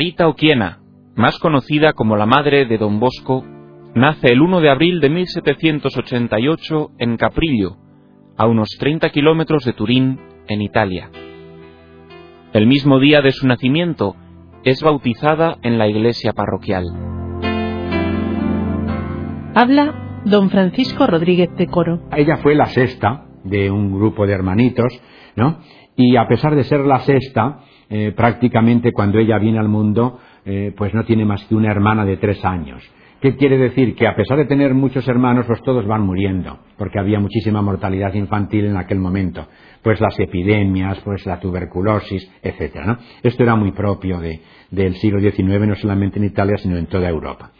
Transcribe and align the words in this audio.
Margarita 0.00 0.28
Oquiena, 0.28 0.78
más 1.14 1.38
conocida 1.38 1.92
como 1.92 2.16
la 2.16 2.24
madre 2.24 2.64
de 2.64 2.78
Don 2.78 3.00
Bosco, 3.00 3.44
nace 3.94 4.32
el 4.32 4.40
1 4.40 4.62
de 4.62 4.70
abril 4.70 4.98
de 4.98 5.10
1788 5.10 6.92
en 6.96 7.18
Caprillo, 7.18 7.76
a 8.38 8.46
unos 8.46 8.70
30 8.78 9.10
kilómetros 9.10 9.62
de 9.66 9.74
Turín, 9.74 10.18
en 10.48 10.62
Italia. 10.62 11.10
El 12.54 12.66
mismo 12.66 12.98
día 12.98 13.20
de 13.20 13.30
su 13.30 13.46
nacimiento 13.46 14.16
es 14.64 14.82
bautizada 14.82 15.58
en 15.60 15.76
la 15.76 15.86
iglesia 15.86 16.32
parroquial. 16.32 16.86
Habla 19.54 20.22
don 20.24 20.48
Francisco 20.48 21.06
Rodríguez 21.06 21.54
de 21.58 21.66
Coro. 21.66 22.08
Ella 22.16 22.38
fue 22.38 22.54
la 22.54 22.66
sexta 22.68 23.26
de 23.44 23.70
un 23.70 23.92
grupo 23.92 24.26
de 24.26 24.32
hermanitos, 24.32 24.98
¿no? 25.36 25.58
Y 25.94 26.16
a 26.16 26.26
pesar 26.26 26.56
de 26.56 26.64
ser 26.64 26.86
la 26.86 27.00
sexta, 27.00 27.58
eh, 27.90 28.12
prácticamente 28.16 28.92
cuando 28.92 29.18
ella 29.18 29.38
viene 29.38 29.58
al 29.58 29.68
mundo, 29.68 30.20
eh, 30.44 30.72
pues 30.76 30.94
no 30.94 31.04
tiene 31.04 31.24
más 31.24 31.44
que 31.44 31.56
una 31.56 31.70
hermana 31.70 32.04
de 32.04 32.16
tres 32.16 32.44
años. 32.44 32.82
¿Qué 33.20 33.36
quiere 33.36 33.58
decir? 33.58 33.94
Que 33.96 34.06
a 34.06 34.16
pesar 34.16 34.38
de 34.38 34.46
tener 34.46 34.72
muchos 34.72 35.06
hermanos, 35.06 35.44
pues 35.46 35.60
todos 35.62 35.86
van 35.86 36.06
muriendo, 36.06 36.60
porque 36.78 36.98
había 36.98 37.20
muchísima 37.20 37.60
mortalidad 37.60 38.14
infantil 38.14 38.64
en 38.64 38.78
aquel 38.78 38.98
momento. 38.98 39.46
Pues 39.82 40.00
las 40.00 40.18
epidemias, 40.18 41.00
pues 41.04 41.26
la 41.26 41.38
tuberculosis, 41.38 42.30
etcétera. 42.42 42.86
¿no? 42.86 42.98
Esto 43.22 43.42
era 43.42 43.56
muy 43.56 43.72
propio 43.72 44.20
del 44.70 44.94
siglo 44.94 45.20
XIX, 45.20 45.66
no 45.66 45.74
solamente 45.74 46.18
en 46.18 46.24
Italia, 46.24 46.56
sino 46.56 46.78
en 46.78 46.86
toda 46.86 47.10
Europa. 47.10 47.50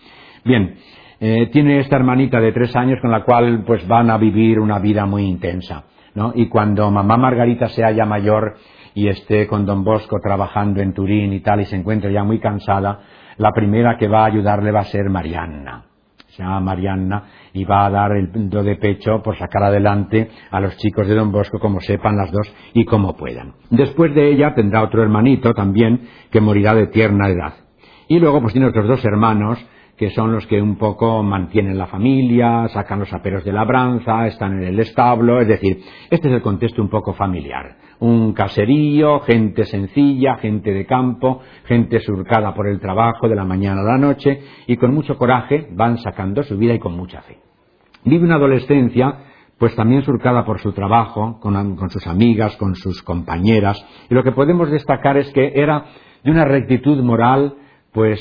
Bien, 0.44 0.76
eh, 1.20 1.50
tiene 1.52 1.80
esta 1.80 1.96
hermanita 1.96 2.40
de 2.40 2.52
tres 2.52 2.74
años 2.74 2.98
con 3.02 3.10
la 3.10 3.24
cual 3.24 3.62
pues 3.66 3.86
van 3.86 4.08
a 4.08 4.16
vivir 4.16 4.58
una 4.58 4.78
vida 4.78 5.04
muy 5.04 5.24
intensa. 5.24 5.84
¿no? 6.14 6.32
Y 6.34 6.48
cuando 6.48 6.90
mamá 6.90 7.18
Margarita 7.18 7.68
sea 7.68 7.90
ya 7.90 8.06
mayor 8.06 8.56
y 8.94 9.08
esté 9.08 9.46
con 9.46 9.66
don 9.66 9.84
Bosco 9.84 10.18
trabajando 10.22 10.80
en 10.80 10.92
Turín 10.92 11.32
y 11.32 11.40
tal 11.40 11.60
y 11.60 11.66
se 11.66 11.76
encuentre 11.76 12.12
ya 12.12 12.24
muy 12.24 12.38
cansada, 12.38 13.00
la 13.36 13.52
primera 13.52 13.96
que 13.96 14.08
va 14.08 14.22
a 14.22 14.26
ayudarle 14.26 14.70
va 14.70 14.80
a 14.80 14.84
ser 14.84 15.08
Marianna. 15.08 15.84
Se 16.28 16.42
llama 16.42 16.60
Marianna 16.60 17.24
y 17.52 17.64
va 17.64 17.86
a 17.86 17.90
dar 17.90 18.12
el 18.12 18.48
do 18.48 18.62
de 18.62 18.76
pecho 18.76 19.20
por 19.22 19.36
sacar 19.36 19.64
adelante 19.64 20.30
a 20.50 20.60
los 20.60 20.76
chicos 20.76 21.08
de 21.08 21.14
Don 21.14 21.32
Bosco 21.32 21.58
como 21.58 21.80
sepan 21.80 22.16
las 22.16 22.30
dos 22.30 22.52
y 22.72 22.84
como 22.84 23.16
puedan. 23.16 23.54
Después 23.70 24.14
de 24.14 24.30
ella 24.30 24.54
tendrá 24.54 24.82
otro 24.82 25.02
hermanito 25.02 25.52
también 25.54 26.08
que 26.30 26.40
morirá 26.40 26.74
de 26.74 26.86
tierna 26.86 27.28
edad. 27.28 27.54
Y 28.08 28.18
luego 28.20 28.40
pues 28.40 28.52
tiene 28.52 28.68
otros 28.68 28.86
dos 28.86 29.04
hermanos 29.04 29.58
que 30.00 30.08
son 30.08 30.32
los 30.32 30.46
que 30.46 30.62
un 30.62 30.76
poco 30.76 31.22
mantienen 31.22 31.76
la 31.76 31.86
familia, 31.86 32.66
sacan 32.68 33.00
los 33.00 33.12
aperos 33.12 33.44
de 33.44 33.52
labranza, 33.52 34.26
están 34.28 34.54
en 34.54 34.62
el 34.62 34.80
establo, 34.80 35.42
es 35.42 35.46
decir, 35.46 35.78
este 36.08 36.28
es 36.28 36.34
el 36.36 36.40
contexto 36.40 36.80
un 36.80 36.88
poco 36.88 37.12
familiar. 37.12 37.76
Un 37.98 38.32
caserío, 38.32 39.20
gente 39.20 39.66
sencilla, 39.66 40.36
gente 40.36 40.72
de 40.72 40.86
campo, 40.86 41.40
gente 41.66 42.00
surcada 42.00 42.54
por 42.54 42.66
el 42.66 42.80
trabajo 42.80 43.28
de 43.28 43.36
la 43.36 43.44
mañana 43.44 43.82
a 43.82 43.84
la 43.84 43.98
noche 43.98 44.40
y 44.66 44.78
con 44.78 44.94
mucho 44.94 45.18
coraje 45.18 45.68
van 45.72 45.98
sacando 45.98 46.42
su 46.44 46.56
vida 46.56 46.72
y 46.72 46.78
con 46.78 46.96
mucha 46.96 47.20
fe. 47.20 47.36
Vive 48.02 48.24
una 48.24 48.36
adolescencia 48.36 49.26
pues 49.58 49.76
también 49.76 50.02
surcada 50.02 50.46
por 50.46 50.60
su 50.60 50.72
trabajo, 50.72 51.38
con, 51.40 51.76
con 51.76 51.90
sus 51.90 52.06
amigas, 52.06 52.56
con 52.56 52.74
sus 52.74 53.02
compañeras, 53.02 53.84
y 54.08 54.14
lo 54.14 54.24
que 54.24 54.32
podemos 54.32 54.70
destacar 54.70 55.18
es 55.18 55.30
que 55.34 55.52
era 55.56 55.84
de 56.24 56.30
una 56.30 56.46
rectitud 56.46 57.02
moral, 57.02 57.56
pues 57.92 58.20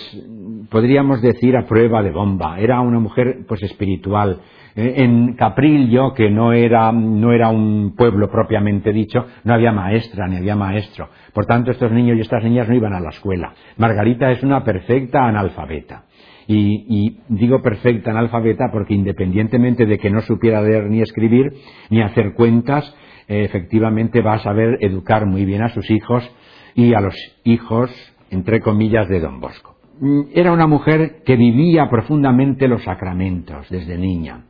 podríamos 0.69 1.22
decir 1.22 1.56
a 1.56 1.66
prueba 1.66 2.02
de 2.02 2.12
bomba. 2.12 2.59
Era 2.59 2.81
una 2.81 3.00
mujer 3.00 3.46
pues 3.47 3.62
espiritual. 3.63 4.40
Eh, 4.75 4.96
en 4.97 5.35
Caprillo, 5.35 6.13
que 6.13 6.30
no 6.30 6.53
era, 6.53 6.91
no 6.91 7.31
era 7.31 7.50
un 7.50 7.96
pueblo 7.96 8.30
propiamente 8.30 8.91
dicho, 8.91 9.25
no 9.44 9.53
había 9.53 9.72
maestra 9.72 10.28
ni 10.28 10.38
había 10.38 10.56
maestro. 10.56 11.09
Por 11.34 11.46
tanto, 11.46 11.72
estos 11.72 11.91
niños 11.91 12.18
y 12.18 12.22
estas 12.22 12.44
niñas 12.44 12.68
no 12.68 12.75
iban 12.75 12.94
a 12.94 13.00
la 13.00 13.09
escuela. 13.09 13.53
Margarita 13.78 14.31
es 14.31 14.44
una 14.44 14.63
perfecta 14.63 15.28
analfabeta. 15.28 16.06
Y, 16.47 16.86
y, 16.90 17.19
digo 17.28 17.62
perfecta 17.62 18.09
analfabeta 18.09 18.72
porque 18.72 18.96
independientemente 18.96 19.86
de 19.86 20.00
que 20.00 20.09
no 20.09 20.22
supiera 20.22 20.63
leer 20.63 20.90
ni 20.90 21.01
escribir, 21.01 21.53
ni 21.91 22.01
hacer 22.01 22.34
cuentas, 22.34 22.91
eh, 23.28 23.44
efectivamente 23.44 24.24
va 24.24 24.34
a 24.34 24.40
saber 24.40 24.80
educar 24.81 25.28
muy 25.28 25.46
bien 25.46 25.62
a 25.62 25.69
sus 25.69 25.91
hijos 25.91 26.28
y 26.74 26.96
a 26.96 27.01
los 27.01 27.16
hijos 27.44 27.91
entre 28.29 28.62
comillas, 28.62 29.07
de 29.09 29.19
don 29.19 29.40
Bosco. 29.40 29.75
Mm, 30.00 30.22
era 30.34 30.51
una 30.51 30.67
mujer 30.67 31.23
que 31.25 31.35
vivía 31.35 31.90
profundamente 31.90 32.67
los 32.67 32.84
sacramentos 32.84 33.69
desde 33.69 33.97
niña. 33.97 34.45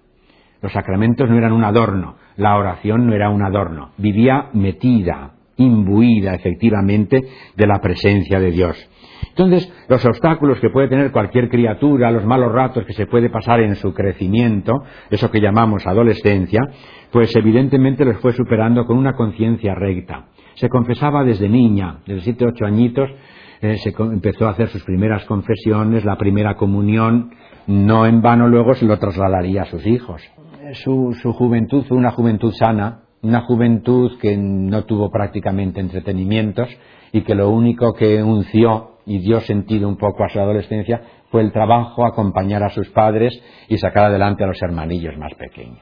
Los 0.62 0.74
sacramentos 0.74 1.30
no 1.30 1.38
eran 1.38 1.54
un 1.54 1.64
adorno, 1.64 2.16
la 2.36 2.58
oración 2.58 3.08
no 3.08 3.14
era 3.14 3.30
un 3.30 3.42
adorno, 3.42 3.92
vivía 3.98 4.50
metida, 4.54 5.34
imbuida 5.56 6.34
efectivamente 6.36 7.22
de 7.56 7.68
la 7.68 7.80
presencia 7.80 8.40
de 8.40 8.52
Dios. 8.52 8.90
Entonces, 9.30 9.72
los 9.88 10.06
obstáculos 10.06 10.60
que 10.60 10.70
puede 10.70 10.90
tener 10.90 11.12
cualquier 11.12 11.50
criatura, 11.50 12.12
los 12.12 12.26
malos 12.26 12.52
ratos 12.52 12.86
que 12.86 12.94
se 12.94 13.06
puede 13.08 13.30
pasar 13.30 13.62
en 13.62 13.76
su 13.76 13.94
crecimiento, 13.94 14.74
eso 15.10 15.32
que 15.32 15.40
llamamos 15.40 15.86
adolescencia, 15.88 16.62
pues 17.12 17.34
evidentemente 17.36 18.06
los 18.06 18.18
fue 18.18 18.34
superando 18.34 18.86
con 18.86 18.98
una 18.98 19.14
conciencia 19.14 19.76
recta. 19.76 20.26
Se 20.56 20.70
confesaba 20.70 21.24
desde 21.24 21.48
niña, 21.48 22.00
desde 22.06 22.22
siete 22.22 22.46
ocho 22.46 22.66
añitos, 22.66 23.10
eh, 23.62 23.78
se 23.78 23.94
empezó 23.98 24.48
a 24.48 24.52
hacer 24.52 24.70
sus 24.70 24.84
primeras 24.84 25.26
confesiones, 25.26 26.06
la 26.06 26.18
primera 26.18 26.56
comunión, 26.56 27.32
no 27.68 28.06
en 28.06 28.22
vano 28.22 28.48
luego 28.48 28.74
se 28.74 28.86
lo 28.86 28.98
trasladaría 28.98 29.64
a 29.64 29.66
sus 29.66 29.86
hijos. 29.86 30.22
Su, 30.74 31.18
su 31.22 31.34
juventud 31.34 31.84
fue 31.88 31.98
una 31.98 32.12
juventud 32.12 32.54
sana, 32.54 33.02
una 33.22 33.42
juventud 33.42 34.18
que 34.20 34.38
no 34.38 34.86
tuvo 34.86 35.10
prácticamente 35.12 35.80
entretenimientos 35.80 36.70
y 37.12 37.22
que 37.22 37.36
lo 37.36 37.50
único 37.50 37.94
que 37.94 38.24
unció 38.24 38.98
y 39.06 39.20
dio 39.20 39.40
sentido 39.42 39.88
un 39.88 39.98
poco 39.98 40.24
a 40.24 40.30
su 40.30 40.40
adolescencia 40.40 41.02
fue 41.32 41.42
el 41.42 41.52
trabajo, 41.52 42.06
acompañar 42.06 42.64
a 42.64 42.70
sus 42.70 42.90
padres 42.90 43.34
y 43.68 43.78
sacar 43.78 44.06
adelante 44.06 44.44
a 44.44 44.48
los 44.48 44.62
hermanillos 44.62 45.18
más 45.18 45.34
pequeños. 45.36 45.80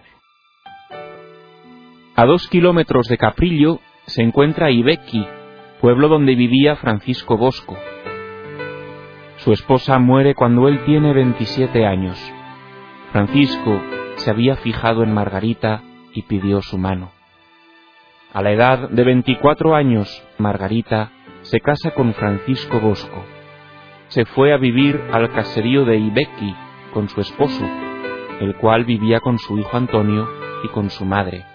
A 2.15 2.25
dos 2.25 2.47
kilómetros 2.47 3.07
de 3.07 3.17
Caprillo 3.17 3.79
se 4.07 4.23
encuentra 4.23 4.71
Ibequi, 4.71 5.25
pueblo 5.81 6.07
donde 6.07 6.35
vivía 6.35 6.75
Francisco 6.75 7.37
Bosco. 7.37 7.77
Su 9.37 9.53
esposa 9.53 9.99
muere 9.99 10.33
cuando 10.33 10.67
él 10.67 10.83
tiene 10.85 11.13
27 11.13 11.85
años. 11.85 12.17
Francisco 13.11 13.79
se 14.15 14.31
había 14.31 14.55
fijado 14.55 15.03
en 15.03 15.13
Margarita 15.13 15.83
y 16.13 16.23
pidió 16.23 16.61
su 16.61 16.77
mano. 16.77 17.11
A 18.33 18.41
la 18.41 18.51
edad 18.51 18.89
de 18.89 19.03
24 19.03 19.75
años, 19.75 20.23
Margarita 20.37 21.11
se 21.41 21.59
casa 21.59 21.91
con 21.91 22.13
Francisco 22.13 22.79
Bosco. 22.79 23.23
Se 24.09 24.25
fue 24.25 24.53
a 24.53 24.57
vivir 24.57 24.99
al 25.11 25.31
caserío 25.31 25.85
de 25.85 25.97
Ibequi 25.97 26.55
con 26.93 27.07
su 27.09 27.21
esposo, 27.21 27.65
el 28.41 28.55
cual 28.57 28.85
vivía 28.85 29.19
con 29.19 29.37
su 29.37 29.57
hijo 29.57 29.77
Antonio 29.77 30.27
y 30.63 30.69
con 30.69 30.89
su 30.89 31.05
madre. 31.05 31.45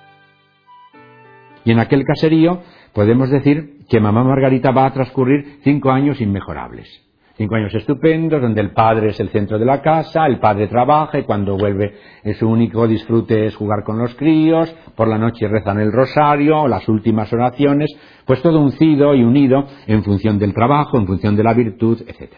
Y 1.65 1.73
en 1.73 1.79
aquel 1.79 2.05
caserío 2.05 2.63
podemos 2.93 3.31
decir 3.31 3.82
que 3.93 4.01
mamá 4.01 4.25
Margarita 4.25 4.71
va 4.71 4.87
a 4.87 4.93
transcurrir 4.95 5.59
cinco 5.65 5.91
años 5.91 6.19
inmejorables. 6.19 6.89
Cinco 7.37 7.57
años 7.57 7.75
estupendos, 7.75 8.41
donde 8.41 8.63
el 8.63 8.71
padre 8.71 9.11
es 9.11 9.21
el 9.21 9.29
centro 9.29 9.59
de 9.59 9.67
la 9.67 9.83
casa, 9.83 10.25
el 10.25 10.39
padre 10.39 10.67
trabaja 10.67 11.19
y 11.19 11.25
cuando 11.25 11.59
vuelve 11.59 11.93
su 12.39 12.49
único 12.49 12.89
disfrute 12.89 13.45
es 13.45 13.55
jugar 13.55 13.85
con 13.85 13.99
los 13.99 14.15
críos, 14.15 14.75
por 14.97 15.09
la 15.09 15.19
noche 15.19 15.47
rezan 15.47 15.79
el 15.79 15.93
rosario, 15.93 16.67
las 16.69 16.89
últimas 16.89 17.31
oraciones, 17.35 17.91
pues 18.25 18.41
todo 18.41 18.61
uncido 18.61 19.15
y 19.15 19.25
unido 19.25 19.67
en 19.87 20.03
función 20.03 20.39
del 20.39 20.55
trabajo, 20.55 20.97
en 20.97 21.07
función 21.07 21.37
de 21.37 21.45
la 21.45 21.53
virtud, 21.53 22.01
etc. 22.09 22.33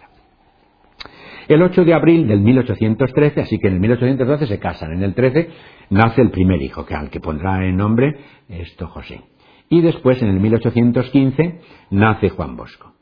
El 1.46 1.62
8 1.62 1.84
de 1.84 1.94
abril 1.94 2.26
del 2.26 2.40
1813, 2.40 3.42
así 3.42 3.60
que 3.60 3.68
en 3.68 3.74
el 3.74 3.80
1812 3.80 4.48
se 4.48 4.58
casan, 4.58 4.90
en 4.90 5.04
el 5.04 5.14
13 5.14 5.50
nace 5.90 6.20
el 6.20 6.32
primer 6.32 6.60
hijo, 6.60 6.84
que 6.84 6.96
al 6.96 7.10
que 7.10 7.20
pondrá 7.20 7.64
el 7.64 7.76
nombre 7.76 8.12
esto 8.48 8.88
José 8.88 9.33
y 9.78 9.80
después, 9.80 10.22
en 10.22 10.28
el 10.28 10.40
1815, 10.40 11.60
nace 11.90 12.30
Juan 12.30 12.56
Bosco. 12.56 12.92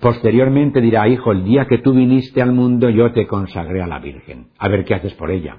Posteriormente 0.00 0.80
dirá, 0.80 1.08
hijo, 1.08 1.32
el 1.32 1.44
día 1.44 1.66
que 1.66 1.78
tú 1.78 1.92
viniste 1.92 2.40
al 2.40 2.52
mundo 2.52 2.88
yo 2.88 3.12
te 3.12 3.26
consagré 3.26 3.82
a 3.82 3.86
la 3.86 3.98
Virgen. 3.98 4.48
A 4.58 4.68
ver 4.68 4.84
qué 4.84 4.94
haces 4.94 5.14
por 5.14 5.30
ella. 5.30 5.56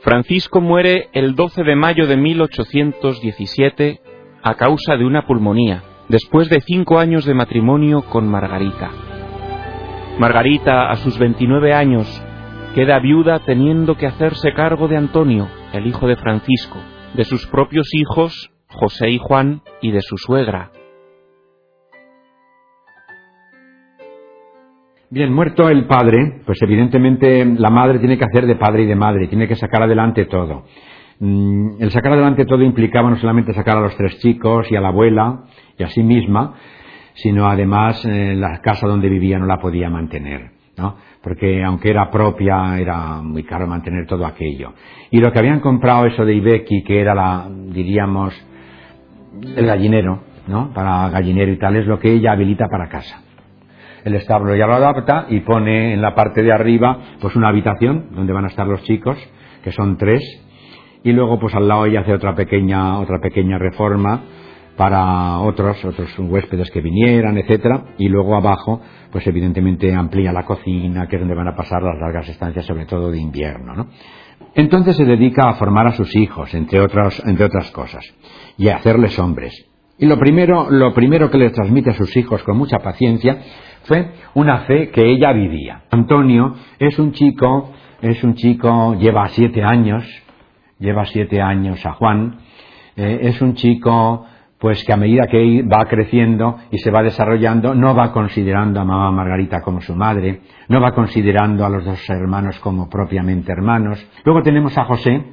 Francisco 0.00 0.60
muere 0.60 1.08
el 1.12 1.34
12 1.34 1.62
de 1.64 1.76
mayo 1.76 2.06
de 2.06 2.16
1817 2.16 4.00
a 4.42 4.54
causa 4.54 4.96
de 4.96 5.04
una 5.04 5.26
pulmonía, 5.26 5.82
después 6.08 6.48
de 6.48 6.60
cinco 6.60 6.98
años 6.98 7.24
de 7.24 7.34
matrimonio 7.34 8.02
con 8.02 8.28
Margarita. 8.28 8.90
Margarita, 10.18 10.90
a 10.90 10.96
sus 10.96 11.18
29 11.18 11.74
años, 11.74 12.06
queda 12.74 12.98
viuda 12.98 13.40
teniendo 13.40 13.96
que 13.96 14.06
hacerse 14.06 14.52
cargo 14.52 14.88
de 14.88 14.96
Antonio, 14.96 15.48
el 15.72 15.86
hijo 15.86 16.06
de 16.06 16.16
Francisco, 16.16 16.78
de 17.14 17.24
sus 17.24 17.46
propios 17.46 17.88
hijos, 17.92 18.52
José 18.68 19.10
y 19.10 19.18
Juan, 19.18 19.62
y 19.80 19.90
de 19.90 20.00
su 20.00 20.16
suegra. 20.16 20.70
Bien, 25.12 25.32
muerto 25.32 25.68
el 25.68 25.86
padre, 25.86 26.42
pues 26.46 26.62
evidentemente 26.62 27.44
la 27.44 27.70
madre 27.70 27.98
tiene 27.98 28.16
que 28.16 28.24
hacer 28.24 28.46
de 28.46 28.54
padre 28.54 28.84
y 28.84 28.86
de 28.86 28.94
madre, 28.94 29.26
tiene 29.26 29.48
que 29.48 29.56
sacar 29.56 29.82
adelante 29.82 30.26
todo. 30.26 30.64
Mm, 31.18 31.82
el 31.82 31.90
sacar 31.90 32.12
adelante 32.12 32.46
todo 32.46 32.62
implicaba 32.62 33.10
no 33.10 33.16
solamente 33.16 33.52
sacar 33.52 33.76
a 33.76 33.80
los 33.80 33.96
tres 33.96 34.18
chicos 34.20 34.70
y 34.70 34.76
a 34.76 34.80
la 34.80 34.88
abuela 34.88 35.44
y 35.76 35.82
a 35.82 35.88
sí 35.88 36.04
misma, 36.04 36.54
sino 37.14 37.48
además 37.48 38.04
eh, 38.06 38.34
la 38.36 38.60
casa 38.62 38.86
donde 38.86 39.08
vivía 39.08 39.38
no 39.38 39.46
la 39.46 39.58
podía 39.58 39.90
mantener, 39.90 40.52
¿no? 40.80 40.96
Porque 41.22 41.62
aunque 41.62 41.90
era 41.90 42.10
propia, 42.10 42.78
era 42.78 43.20
muy 43.20 43.44
caro 43.44 43.66
mantener 43.66 44.06
todo 44.06 44.24
aquello. 44.24 44.72
Y 45.10 45.20
lo 45.20 45.30
que 45.30 45.38
habían 45.38 45.60
comprado 45.60 46.06
eso 46.06 46.24
de 46.24 46.34
Ibeki, 46.34 46.82
que 46.82 47.00
era 47.00 47.14
la, 47.14 47.46
diríamos, 47.50 48.34
el 49.56 49.66
gallinero, 49.66 50.22
¿no? 50.48 50.72
Para 50.72 51.10
gallinero 51.10 51.52
y 51.52 51.58
tal, 51.58 51.76
es 51.76 51.86
lo 51.86 51.98
que 51.98 52.12
ella 52.12 52.32
habilita 52.32 52.66
para 52.68 52.88
casa. 52.88 53.22
El 54.04 54.14
establo 54.14 54.56
ya 54.56 54.66
lo 54.66 54.74
adapta 54.74 55.26
y 55.28 55.40
pone 55.40 55.92
en 55.92 56.00
la 56.00 56.14
parte 56.14 56.42
de 56.42 56.52
arriba, 56.52 56.98
pues 57.20 57.36
una 57.36 57.48
habitación 57.48 58.06
donde 58.12 58.32
van 58.32 58.44
a 58.44 58.48
estar 58.48 58.66
los 58.66 58.82
chicos, 58.84 59.18
que 59.62 59.72
son 59.72 59.98
tres, 59.98 60.22
y 61.04 61.12
luego 61.12 61.38
pues 61.38 61.54
al 61.54 61.68
lado 61.68 61.84
ella 61.84 62.00
hace 62.00 62.14
otra 62.14 62.34
pequeña, 62.34 62.98
otra 62.98 63.18
pequeña 63.20 63.58
reforma, 63.58 64.22
para 64.80 65.40
otros, 65.40 65.84
otros 65.84 66.18
huéspedes 66.18 66.70
que 66.70 66.80
vinieran, 66.80 67.36
etcétera, 67.36 67.84
y 67.98 68.08
luego 68.08 68.34
abajo, 68.34 68.80
pues 69.12 69.26
evidentemente 69.26 69.94
amplía 69.94 70.32
la 70.32 70.46
cocina, 70.46 71.06
que 71.06 71.16
es 71.16 71.20
donde 71.20 71.34
van 71.34 71.48
a 71.48 71.54
pasar 71.54 71.82
las 71.82 72.00
largas 72.00 72.26
estancias, 72.30 72.64
sobre 72.64 72.86
todo 72.86 73.10
de 73.10 73.18
invierno, 73.18 73.74
¿no? 73.74 73.88
Entonces 74.54 74.96
se 74.96 75.04
dedica 75.04 75.50
a 75.50 75.52
formar 75.56 75.88
a 75.88 75.92
sus 75.92 76.16
hijos, 76.16 76.54
entre 76.54 76.80
otras, 76.80 77.22
entre 77.26 77.44
otras 77.44 77.70
cosas, 77.72 78.02
y 78.56 78.68
a 78.68 78.76
hacerles 78.76 79.18
hombres. 79.18 79.52
Y 79.98 80.06
lo 80.06 80.18
primero, 80.18 80.70
lo 80.70 80.94
primero 80.94 81.30
que 81.30 81.36
les 81.36 81.52
transmite 81.52 81.90
a 81.90 81.94
sus 81.94 82.16
hijos 82.16 82.42
con 82.44 82.56
mucha 82.56 82.78
paciencia 82.78 83.36
fue 83.82 84.12
una 84.32 84.60
fe 84.60 84.88
que 84.88 85.02
ella 85.04 85.34
vivía. 85.34 85.82
Antonio 85.90 86.54
es 86.78 86.98
un 86.98 87.12
chico, 87.12 87.70
es 88.00 88.24
un 88.24 88.32
chico, 88.32 88.94
lleva 88.94 89.28
siete 89.28 89.62
años, 89.62 90.06
lleva 90.78 91.04
siete 91.04 91.42
años 91.42 91.84
a 91.84 91.92
Juan, 91.92 92.38
eh, 92.96 93.18
es 93.24 93.42
un 93.42 93.56
chico 93.56 94.24
pues 94.60 94.84
que 94.84 94.92
a 94.92 94.96
medida 94.98 95.26
que 95.26 95.62
va 95.62 95.86
creciendo 95.86 96.58
y 96.70 96.78
se 96.78 96.90
va 96.90 97.02
desarrollando, 97.02 97.74
no 97.74 97.94
va 97.94 98.12
considerando 98.12 98.78
a 98.78 98.84
mamá 98.84 99.10
Margarita 99.10 99.62
como 99.62 99.80
su 99.80 99.96
madre, 99.96 100.42
no 100.68 100.82
va 100.82 100.92
considerando 100.92 101.64
a 101.64 101.70
los 101.70 101.82
dos 101.82 101.98
hermanos 102.10 102.60
como 102.60 102.90
propiamente 102.90 103.50
hermanos. 103.50 104.06
Luego 104.22 104.42
tenemos 104.42 104.76
a 104.76 104.84
José, 104.84 105.24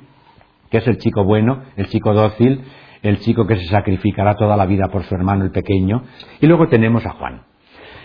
que 0.72 0.78
es 0.78 0.88
el 0.88 0.98
chico 0.98 1.26
bueno, 1.26 1.64
el 1.76 1.88
chico 1.88 2.14
dócil, 2.14 2.62
el 3.02 3.20
chico 3.20 3.46
que 3.46 3.58
se 3.58 3.66
sacrificará 3.66 4.36
toda 4.36 4.56
la 4.56 4.66
vida 4.66 4.88
por 4.88 5.04
su 5.04 5.14
hermano 5.14 5.44
el 5.44 5.52
pequeño. 5.52 6.04
Y 6.40 6.48
luego 6.48 6.70
tenemos 6.70 7.06
a 7.06 7.10
Juan. 7.12 7.42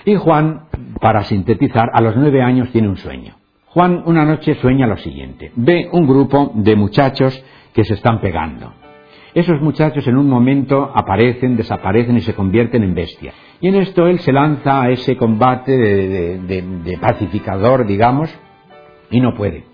Y 0.05 0.17
Juan, 0.17 0.65
para 1.01 1.23
sintetizar, 1.23 1.89
a 1.95 2.03
los 2.03 2.17
nueve 2.17 2.43
años 2.43 2.73
tiene 2.73 2.89
un 2.89 2.97
sueño. 2.97 3.37
Juan 3.67 4.03
una 4.07 4.25
noche 4.25 4.57
sueña 4.57 4.89
lo 4.89 4.97
siguiente. 4.97 5.53
Ve 5.55 5.89
un 5.93 6.05
grupo 6.05 6.51
de 6.57 6.75
muchachos 6.75 7.45
que 7.73 7.85
se 7.85 7.95
están 7.95 8.21
pegando 8.21 8.82
esos 9.35 9.61
muchachos 9.61 10.07
en 10.07 10.17
un 10.17 10.29
momento 10.29 10.91
aparecen, 10.95 11.57
desaparecen 11.57 12.17
y 12.17 12.21
se 12.21 12.35
convierten 12.35 12.83
en 12.83 12.95
bestias. 12.95 13.35
Y 13.61 13.69
en 13.69 13.77
esto 13.77 14.07
él 14.07 14.19
se 14.21 14.33
lanza 14.33 14.83
a 14.83 14.91
ese 14.91 15.17
combate 15.17 15.77
de, 15.77 16.99
pacificador, 17.01 17.87
digamos, 17.87 18.31
y 19.11 19.21
no 19.21 19.35
puede 19.35 19.72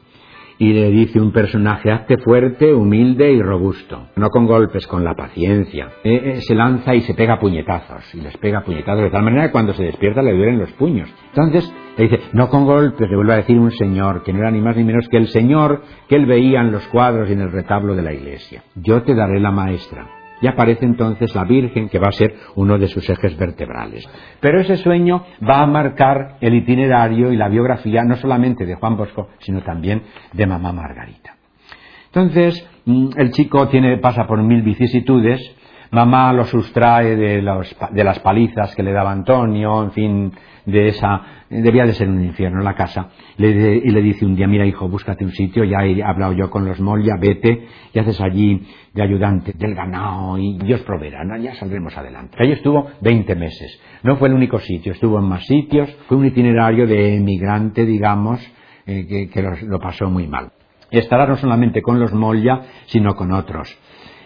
y 0.59 0.73
le 0.73 0.91
dice 0.91 1.21
un 1.21 1.33
personaje, 1.33 1.91
hazte 1.91 2.19
fuerte, 2.19 2.75
humilde 2.75 3.33
y 3.33 3.41
robusto, 3.41 4.09
no 4.17 4.29
con 4.31 4.47
golpes, 4.47 4.87
con 4.87 5.05
la 5.05 5.15
paciencia. 5.15 5.89
Eh, 6.03 6.23
eh, 6.25 6.41
se 6.41 6.55
lanza 6.55 6.95
y 6.95 7.03
se 7.03 7.15
pega 7.15 7.39
puñetazos, 7.39 8.15
y 8.15 8.21
les 8.21 8.37
pega 8.39 8.63
puñetazos, 8.63 9.05
de 9.05 9.11
tal 9.11 9.23
manera 9.23 9.47
que 9.47 9.53
cuando 9.53 9.73
se 9.75 9.85
despierta 9.85 10.23
le 10.23 10.35
duelen 10.35 10.59
los 10.59 10.73
puños. 10.73 11.09
Entonces 11.29 11.73
le 11.97 12.09
dice, 12.09 12.21
no 12.33 12.49
con 12.49 12.67
golpes, 12.67 13.09
le 13.09 13.17
vuelve 13.17 13.35
a 13.35 13.37
decir 13.37 13.59
un 13.59 13.71
señor, 13.71 14.23
que 14.25 14.33
no 14.33 14.41
era 14.41 14.51
ni 14.51 14.61
más 14.61 14.77
ni 14.77 14.85
menos 14.85 15.09
que 15.09 15.17
el 15.17 15.29
señor 15.29 15.83
que 16.09 16.17
él 16.17 16.27
veía 16.27 16.61
en 16.61 16.73
los 16.73 16.87
cuadros 16.89 17.29
y 17.31 17.33
en 17.33 17.41
el 17.41 17.53
retablo 17.53 17.95
de 17.95 18.03
la 18.03 18.13
iglesia. 18.13 18.63
Yo 18.75 19.03
te 19.03 19.15
daré 19.15 19.41
la 19.41 19.53
maestra 19.53 20.18
y 20.41 20.47
aparece 20.47 20.85
entonces 20.85 21.35
la 21.35 21.45
Virgen, 21.45 21.89
que 21.89 21.99
va 21.99 22.09
a 22.09 22.13
ser 22.13 22.35
uno 22.55 22.79
de 22.79 22.87
sus 22.87 23.09
ejes 23.09 23.37
vertebrales. 23.37 24.09
Pero 24.41 24.61
ese 24.61 24.77
sueño 24.77 25.25
va 25.49 25.63
a 25.63 25.67
marcar 25.67 26.37
el 26.41 26.55
itinerario 26.55 27.33
y 27.33 27.37
la 27.37 27.49
biografía 27.49 28.03
no 28.05 28.17
solamente 28.17 28.65
de 28.67 28.77
Juan 28.77 28.97
Bosco, 28.97 29.29
sino 29.41 29.63
también 29.63 30.03
de 30.33 30.47
mamá 30.47 30.73
Margarita. 30.73 31.37
Entonces, 32.07 32.67
mm, 32.85 33.11
el 33.17 33.31
chico 33.33 33.69
tiene, 33.69 33.99
pasa 33.99 34.27
por 34.27 34.43
mil 34.43 34.63
vicisitudes, 34.63 35.41
mamá 35.91 36.33
lo 36.33 36.45
sustrae 36.45 37.17
de, 37.17 37.43
de 37.43 38.05
las 38.05 38.19
palizas 38.21 38.75
que 38.75 38.83
le 38.83 38.93
daba 38.93 39.13
Antonio, 39.13 39.83
en 39.83 39.93
fin, 39.93 40.33
de 40.71 40.89
esa, 40.89 41.23
debía 41.49 41.85
de 41.87 41.95
ser 41.95 42.09
un 42.09 42.23
infierno 42.23 42.63
la 42.63 42.75
casa, 42.75 43.09
y 43.39 43.91
le 43.91 44.03
dice 44.03 44.27
un 44.27 44.37
día, 44.37 44.47
mira 44.47 44.67
hijo, 44.67 44.89
búscate 44.89 45.25
un 45.25 45.33
sitio, 45.33 45.65
ya 45.65 45.79
he 45.85 46.03
hablado 46.03 46.35
yo 46.35 46.51
con 46.51 46.67
los 46.67 46.79
Molla, 46.81 47.17
vete, 47.19 47.67
y 47.93 47.99
haces 47.99 48.21
allí 48.21 48.63
de 48.93 49.03
ayudante 49.03 49.53
del 49.57 49.75
ganado, 49.75 50.37
y 50.39 50.59
Dios 50.59 50.83
proveerá, 50.83 51.23
ya 51.39 51.55
saldremos 51.55 51.97
adelante. 51.97 52.37
Ahí 52.39 52.53
estuvo 52.53 52.87
20 53.01 53.35
meses, 53.35 53.81
no 54.03 54.17
fue 54.17 54.29
el 54.29 54.35
único 54.35 54.59
sitio, 54.59 54.93
estuvo 54.93 55.19
en 55.19 55.25
más 55.25 55.47
sitios, 55.47 55.91
fue 56.07 56.19
un 56.19 56.27
itinerario 56.27 56.87
de 56.87 57.17
emigrante, 57.17 57.87
digamos, 57.87 58.41
eh, 58.87 59.29
que, 59.33 59.43
lo, 59.43 59.79
pasó 59.81 60.11
muy 60.11 60.27
mal. 60.27 60.53
Estará 60.91 61.27
no 61.27 61.37
solamente 61.37 61.81
con 61.83 61.99
los 61.99 62.13
Molla, 62.13 62.63
sino 62.87 63.15
con 63.15 63.33
otros. 63.33 63.75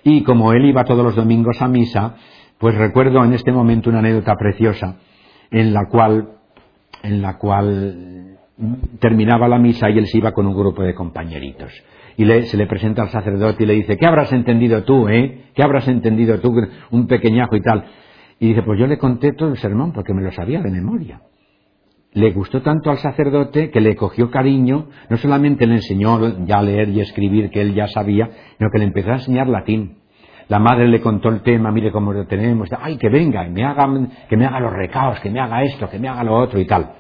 Y 0.04 0.22
como 0.22 0.52
él 0.52 0.64
iba 0.64 0.84
todos 0.84 1.04
los 1.04 1.16
domingos 1.16 1.60
a 1.62 1.68
misa, 1.68 2.16
pues 2.58 2.76
recuerdo 2.76 3.24
en 3.24 3.32
este 3.32 3.52
momento 3.52 3.90
una 3.90 4.00
anécdota 4.00 4.34
preciosa 4.36 4.96
en 5.52 5.72
la 5.72 5.87
cual, 5.87 6.31
en 7.02 7.22
la 7.22 7.38
cual 7.38 8.38
terminaba 8.99 9.49
la 9.49 9.58
misa 9.58 9.90
y 9.90 9.99
él 9.99 10.06
se 10.06 10.19
iba 10.19 10.32
con 10.32 10.46
un 10.46 10.54
grupo 10.54 10.82
de 10.82 10.94
compañeritos. 10.94 11.72
Y 12.16 12.25
se 12.25 12.56
le 12.56 12.66
presenta 12.66 13.02
al 13.02 13.08
sacerdote 13.08 13.64
y 13.64 13.66
le 13.66 13.75
dice, 13.75 13.96
¿qué 13.96 14.06
habrás 14.06 14.32
entendido 14.32 14.82
tú, 14.84 15.08
eh? 15.08 15.46
¿Qué 15.54 15.62
habrás 15.62 15.88
entendido 15.88 16.40
tú, 16.40 16.54
un 16.90 17.06
pequeñajo 17.06 17.56
y 17.56 17.62
tal? 17.62 17.84
Y 18.38 18.49
dice, 18.49 18.62
pues 18.62 18.78
yo 18.78 18.87
le 18.87 18.99
conté 18.99 19.32
todo 19.32 19.50
el 19.50 19.58
sermón 19.58 19.93
porque 19.93 20.12
me 20.12 20.22
lo 20.22 20.32
sabía 20.32 20.60
de 20.60 20.70
memoria. 20.70 21.22
Le 22.14 22.31
gustó 22.32 22.61
tanto 22.61 22.90
al 22.90 22.99
sacerdote 22.99 23.71
que 23.71 23.80
le 23.80 23.97
cogió 23.97 24.30
cariño, 24.30 24.88
no 25.09 25.16
solamente 25.16 25.66
le 25.66 25.76
enseñó 25.76 26.44
ya 26.44 26.59
a 26.59 26.62
leer 26.62 26.90
y 26.90 27.00
escribir 27.00 27.50
que 27.50 27.62
él 27.62 27.75
ya 27.75 27.87
sabía, 27.88 28.28
sino 28.59 28.71
que 28.71 28.78
le 28.78 28.85
empezó 28.85 29.11
a 29.11 29.14
enseñar 29.14 29.49
latín. 29.49 30.01
La 30.49 30.58
madre 30.58 30.88
le 30.88 31.00
contó 31.00 31.28
el 31.28 31.42
tema, 31.42 31.70
mire 31.70 31.90
cómo 31.90 32.12
lo 32.12 32.26
tenemos, 32.26 32.68
ay, 32.80 32.96
que 32.96 33.08
venga, 33.08 33.44
me 33.44 33.64
haga, 33.64 33.88
que 34.28 34.37
me 34.37 34.46
haga 34.46 34.61
los 34.61 34.72
recaos, 34.72 35.20
que 35.20 35.30
me 35.30 35.40
haga 35.40 35.62
esto, 35.62 35.88
que 35.88 35.99
me 35.99 36.08
haga 36.08 36.25
lo 36.25 36.34
otro 36.34 36.58
y 36.58 36.66
tal. 36.66 36.90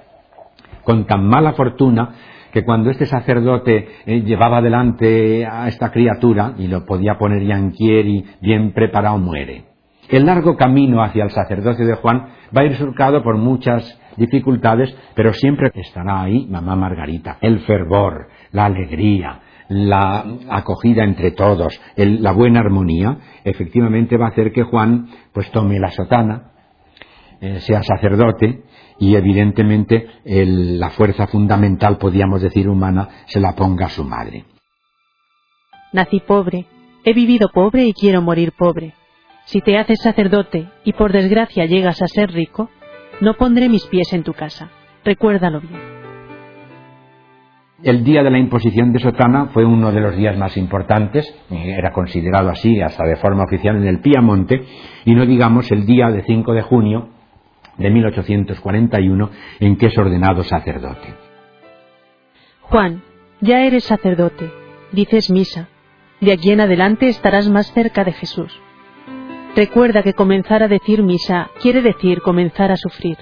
Con 0.84 1.06
tan 1.06 1.26
mala 1.26 1.52
fortuna 1.52 2.10
que 2.52 2.64
cuando 2.64 2.90
este 2.90 3.06
sacerdote 3.06 3.88
eh, 4.04 4.20
llevaba 4.20 4.58
adelante 4.58 5.46
a 5.46 5.66
esta 5.68 5.90
criatura 5.90 6.52
y 6.58 6.68
lo 6.68 6.84
podía 6.84 7.14
poner 7.18 7.42
ya 7.44 7.56
en 7.56 7.72
y 7.78 8.24
bien 8.40 8.72
preparado, 8.72 9.18
muere. 9.18 9.64
El 10.08 10.26
largo 10.26 10.56
camino 10.56 11.02
hacia 11.02 11.24
el 11.24 11.30
sacerdocio 11.30 11.86
de 11.86 11.94
Juan 11.94 12.26
va 12.56 12.60
a 12.60 12.64
ir 12.64 12.76
surcado 12.76 13.22
por 13.22 13.38
muchas 13.38 13.98
dificultades, 14.16 14.94
pero 15.14 15.32
siempre 15.32 15.70
estará 15.74 16.22
ahí 16.22 16.46
mamá 16.50 16.76
Margarita, 16.76 17.38
el 17.40 17.60
fervor, 17.60 18.28
la 18.50 18.66
alegría, 18.66 19.40
la 19.68 20.24
acogida 20.50 21.04
entre 21.04 21.30
todos, 21.32 21.80
la 21.96 22.32
buena 22.32 22.60
armonía, 22.60 23.18
efectivamente 23.44 24.16
va 24.16 24.26
a 24.26 24.30
hacer 24.30 24.52
que 24.52 24.62
Juan 24.62 25.08
pues 25.32 25.50
tome 25.50 25.78
la 25.78 25.90
sotana, 25.90 26.52
eh, 27.40 27.60
sea 27.60 27.82
sacerdote 27.82 28.62
y 28.98 29.16
evidentemente 29.16 30.06
la 30.24 30.90
fuerza 30.90 31.26
fundamental, 31.26 31.98
podríamos 31.98 32.40
decir 32.40 32.68
humana, 32.68 33.08
se 33.26 33.40
la 33.40 33.54
ponga 33.54 33.86
a 33.86 33.90
su 33.90 34.04
madre. 34.04 34.44
Nací 35.92 36.20
pobre, 36.20 36.66
he 37.04 37.12
vivido 37.12 37.48
pobre 37.52 37.84
y 37.84 37.92
quiero 37.92 38.22
morir 38.22 38.52
pobre. 38.56 38.94
Si 39.44 39.60
te 39.60 39.76
haces 39.76 40.00
sacerdote 40.00 40.68
y 40.84 40.92
por 40.92 41.12
desgracia 41.12 41.66
llegas 41.66 42.00
a 42.00 42.06
ser 42.06 42.30
rico, 42.30 42.70
no 43.20 43.34
pondré 43.34 43.68
mis 43.68 43.86
pies 43.86 44.12
en 44.12 44.22
tu 44.22 44.32
casa. 44.32 44.70
Recuérdalo 45.04 45.60
bien. 45.60 45.91
El 47.82 48.04
día 48.04 48.22
de 48.22 48.30
la 48.30 48.38
imposición 48.38 48.92
de 48.92 49.00
sotana 49.00 49.46
fue 49.46 49.64
uno 49.64 49.90
de 49.90 50.00
los 50.00 50.16
días 50.16 50.36
más 50.36 50.56
importantes, 50.56 51.34
era 51.50 51.92
considerado 51.92 52.48
así 52.48 52.80
hasta 52.80 53.04
de 53.04 53.16
forma 53.16 53.42
oficial 53.42 53.76
en 53.76 53.88
el 53.88 53.98
Piamonte, 53.98 54.64
y 55.04 55.14
no 55.16 55.26
digamos 55.26 55.68
el 55.72 55.84
día 55.84 56.08
de 56.08 56.22
5 56.22 56.52
de 56.52 56.62
junio 56.62 57.08
de 57.78 57.90
1841 57.90 59.30
en 59.58 59.76
que 59.76 59.86
es 59.86 59.98
ordenado 59.98 60.44
sacerdote. 60.44 61.14
Juan, 62.60 63.02
ya 63.40 63.64
eres 63.64 63.82
sacerdote, 63.82 64.52
dices 64.92 65.28
misa, 65.30 65.68
de 66.20 66.32
aquí 66.32 66.52
en 66.52 66.60
adelante 66.60 67.08
estarás 67.08 67.50
más 67.50 67.72
cerca 67.72 68.04
de 68.04 68.12
Jesús. 68.12 68.56
Recuerda 69.56 70.04
que 70.04 70.14
comenzar 70.14 70.62
a 70.62 70.68
decir 70.68 71.02
misa 71.02 71.50
quiere 71.60 71.82
decir 71.82 72.22
comenzar 72.22 72.70
a 72.70 72.76
sufrir. 72.76 73.18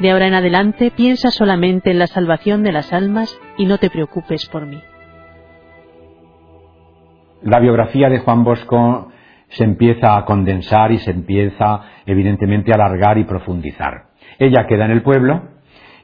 De 0.00 0.10
ahora 0.10 0.26
en 0.26 0.34
adelante 0.34 0.92
piensa 0.94 1.30
solamente 1.30 1.90
en 1.90 1.98
la 1.98 2.06
salvación 2.06 2.62
de 2.62 2.70
las 2.70 2.92
almas 2.92 3.40
y 3.56 3.64
no 3.64 3.78
te 3.78 3.88
preocupes 3.88 4.46
por 4.46 4.66
mí. 4.66 4.78
La 7.42 7.60
biografía 7.60 8.10
de 8.10 8.18
Juan 8.18 8.44
Bosco 8.44 9.08
se 9.48 9.64
empieza 9.64 10.18
a 10.18 10.26
condensar 10.26 10.92
y 10.92 10.98
se 10.98 11.12
empieza 11.12 11.80
evidentemente 12.04 12.72
a 12.72 12.74
alargar 12.74 13.16
y 13.16 13.24
profundizar. 13.24 14.08
Ella 14.38 14.66
queda 14.68 14.84
en 14.84 14.90
el 14.90 15.02
pueblo 15.02 15.48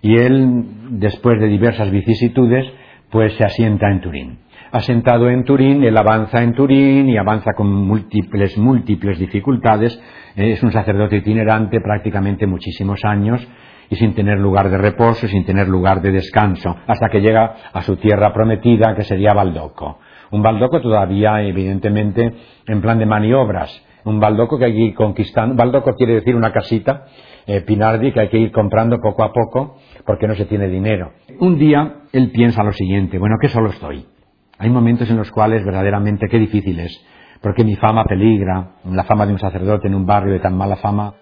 y 0.00 0.16
él, 0.16 0.64
después 0.90 1.38
de 1.38 1.48
diversas 1.48 1.90
vicisitudes, 1.90 2.72
pues 3.10 3.34
se 3.34 3.44
asienta 3.44 3.90
en 3.90 4.00
Turín. 4.00 4.38
asentado 4.70 5.28
en 5.28 5.44
Turín, 5.44 5.84
él 5.84 5.98
avanza 5.98 6.42
en 6.42 6.54
Turín 6.54 7.10
y 7.10 7.18
avanza 7.18 7.52
con 7.54 7.70
múltiples, 7.70 8.56
múltiples 8.56 9.18
dificultades. 9.18 10.02
Es 10.34 10.62
un 10.62 10.72
sacerdote 10.72 11.16
itinerante 11.16 11.78
prácticamente 11.82 12.46
muchísimos 12.46 13.04
años 13.04 13.46
y 13.92 13.96
sin 13.96 14.14
tener 14.14 14.38
lugar 14.38 14.70
de 14.70 14.78
reposo, 14.78 15.28
sin 15.28 15.44
tener 15.44 15.68
lugar 15.68 16.00
de 16.00 16.12
descanso, 16.12 16.74
hasta 16.86 17.10
que 17.10 17.20
llega 17.20 17.56
a 17.74 17.82
su 17.82 17.96
tierra 17.96 18.32
prometida, 18.32 18.94
que 18.94 19.02
sería 19.02 19.34
Baldoco. 19.34 19.98
Un 20.30 20.42
Baldoco 20.42 20.80
todavía, 20.80 21.42
evidentemente, 21.42 22.32
en 22.66 22.80
plan 22.80 22.98
de 22.98 23.04
maniobras. 23.04 23.70
Un 24.06 24.18
Baldoco 24.18 24.58
que 24.58 24.64
hay 24.64 24.72
que 24.72 24.80
ir 24.80 24.94
conquistando. 24.94 25.54
Baldoco 25.56 25.92
quiere 25.92 26.14
decir 26.14 26.34
una 26.34 26.50
casita, 26.52 27.04
eh, 27.46 27.60
Pinardi, 27.60 28.12
que 28.12 28.20
hay 28.20 28.28
que 28.30 28.38
ir 28.38 28.50
comprando 28.50 28.96
poco 28.98 29.24
a 29.24 29.30
poco, 29.30 29.76
porque 30.06 30.26
no 30.26 30.34
se 30.36 30.46
tiene 30.46 30.68
dinero. 30.68 31.12
Un 31.38 31.58
día 31.58 31.96
él 32.14 32.30
piensa 32.30 32.64
lo 32.64 32.72
siguiente, 32.72 33.18
bueno, 33.18 33.36
que 33.38 33.48
solo 33.48 33.68
estoy. 33.68 34.06
Hay 34.58 34.70
momentos 34.70 35.10
en 35.10 35.18
los 35.18 35.30
cuales 35.30 35.66
verdaderamente 35.66 36.28
qué 36.30 36.38
difícil 36.38 36.80
es, 36.80 36.98
porque 37.42 37.62
mi 37.62 37.76
fama 37.76 38.04
peligra, 38.04 38.76
la 38.90 39.04
fama 39.04 39.26
de 39.26 39.34
un 39.34 39.38
sacerdote 39.38 39.88
en 39.88 39.94
un 39.94 40.06
barrio 40.06 40.32
de 40.32 40.40
tan 40.40 40.56
mala 40.56 40.76
fama. 40.76 41.12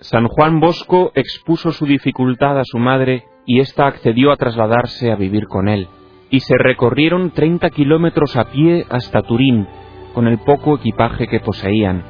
San 0.00 0.28
Juan 0.28 0.60
Bosco 0.60 1.10
expuso 1.16 1.72
su 1.72 1.84
dificultad 1.84 2.56
a 2.60 2.64
su 2.64 2.78
madre 2.78 3.24
y 3.44 3.58
ésta 3.58 3.88
accedió 3.88 4.30
a 4.30 4.36
trasladarse 4.36 5.10
a 5.10 5.16
vivir 5.16 5.48
con 5.48 5.68
él, 5.68 5.88
y 6.30 6.38
se 6.38 6.56
recorrieron 6.56 7.32
30 7.32 7.70
kilómetros 7.70 8.36
a 8.36 8.44
pie 8.44 8.86
hasta 8.90 9.22
Turín, 9.22 9.66
con 10.14 10.28
el 10.28 10.38
poco 10.38 10.76
equipaje 10.76 11.26
que 11.26 11.40
poseían. 11.40 12.04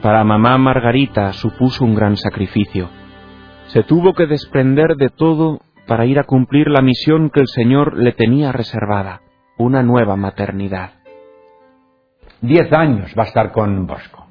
Para 0.00 0.24
mamá 0.24 0.56
Margarita 0.56 1.34
supuso 1.34 1.84
un 1.84 1.94
gran 1.94 2.16
sacrificio. 2.16 2.88
Se 3.66 3.82
tuvo 3.82 4.14
que 4.14 4.26
desprender 4.26 4.96
de 4.96 5.10
todo 5.10 5.60
para 5.86 6.06
ir 6.06 6.18
a 6.18 6.24
cumplir 6.24 6.68
la 6.68 6.80
misión 6.80 7.28
que 7.28 7.40
el 7.40 7.48
Señor 7.48 7.98
le 7.98 8.12
tenía 8.12 8.50
reservada, 8.50 9.20
una 9.58 9.82
nueva 9.82 10.16
maternidad. 10.16 10.92
Diez 12.40 12.72
años 12.72 13.12
va 13.18 13.24
a 13.24 13.26
estar 13.26 13.52
con 13.52 13.86
Bosco. 13.86 14.26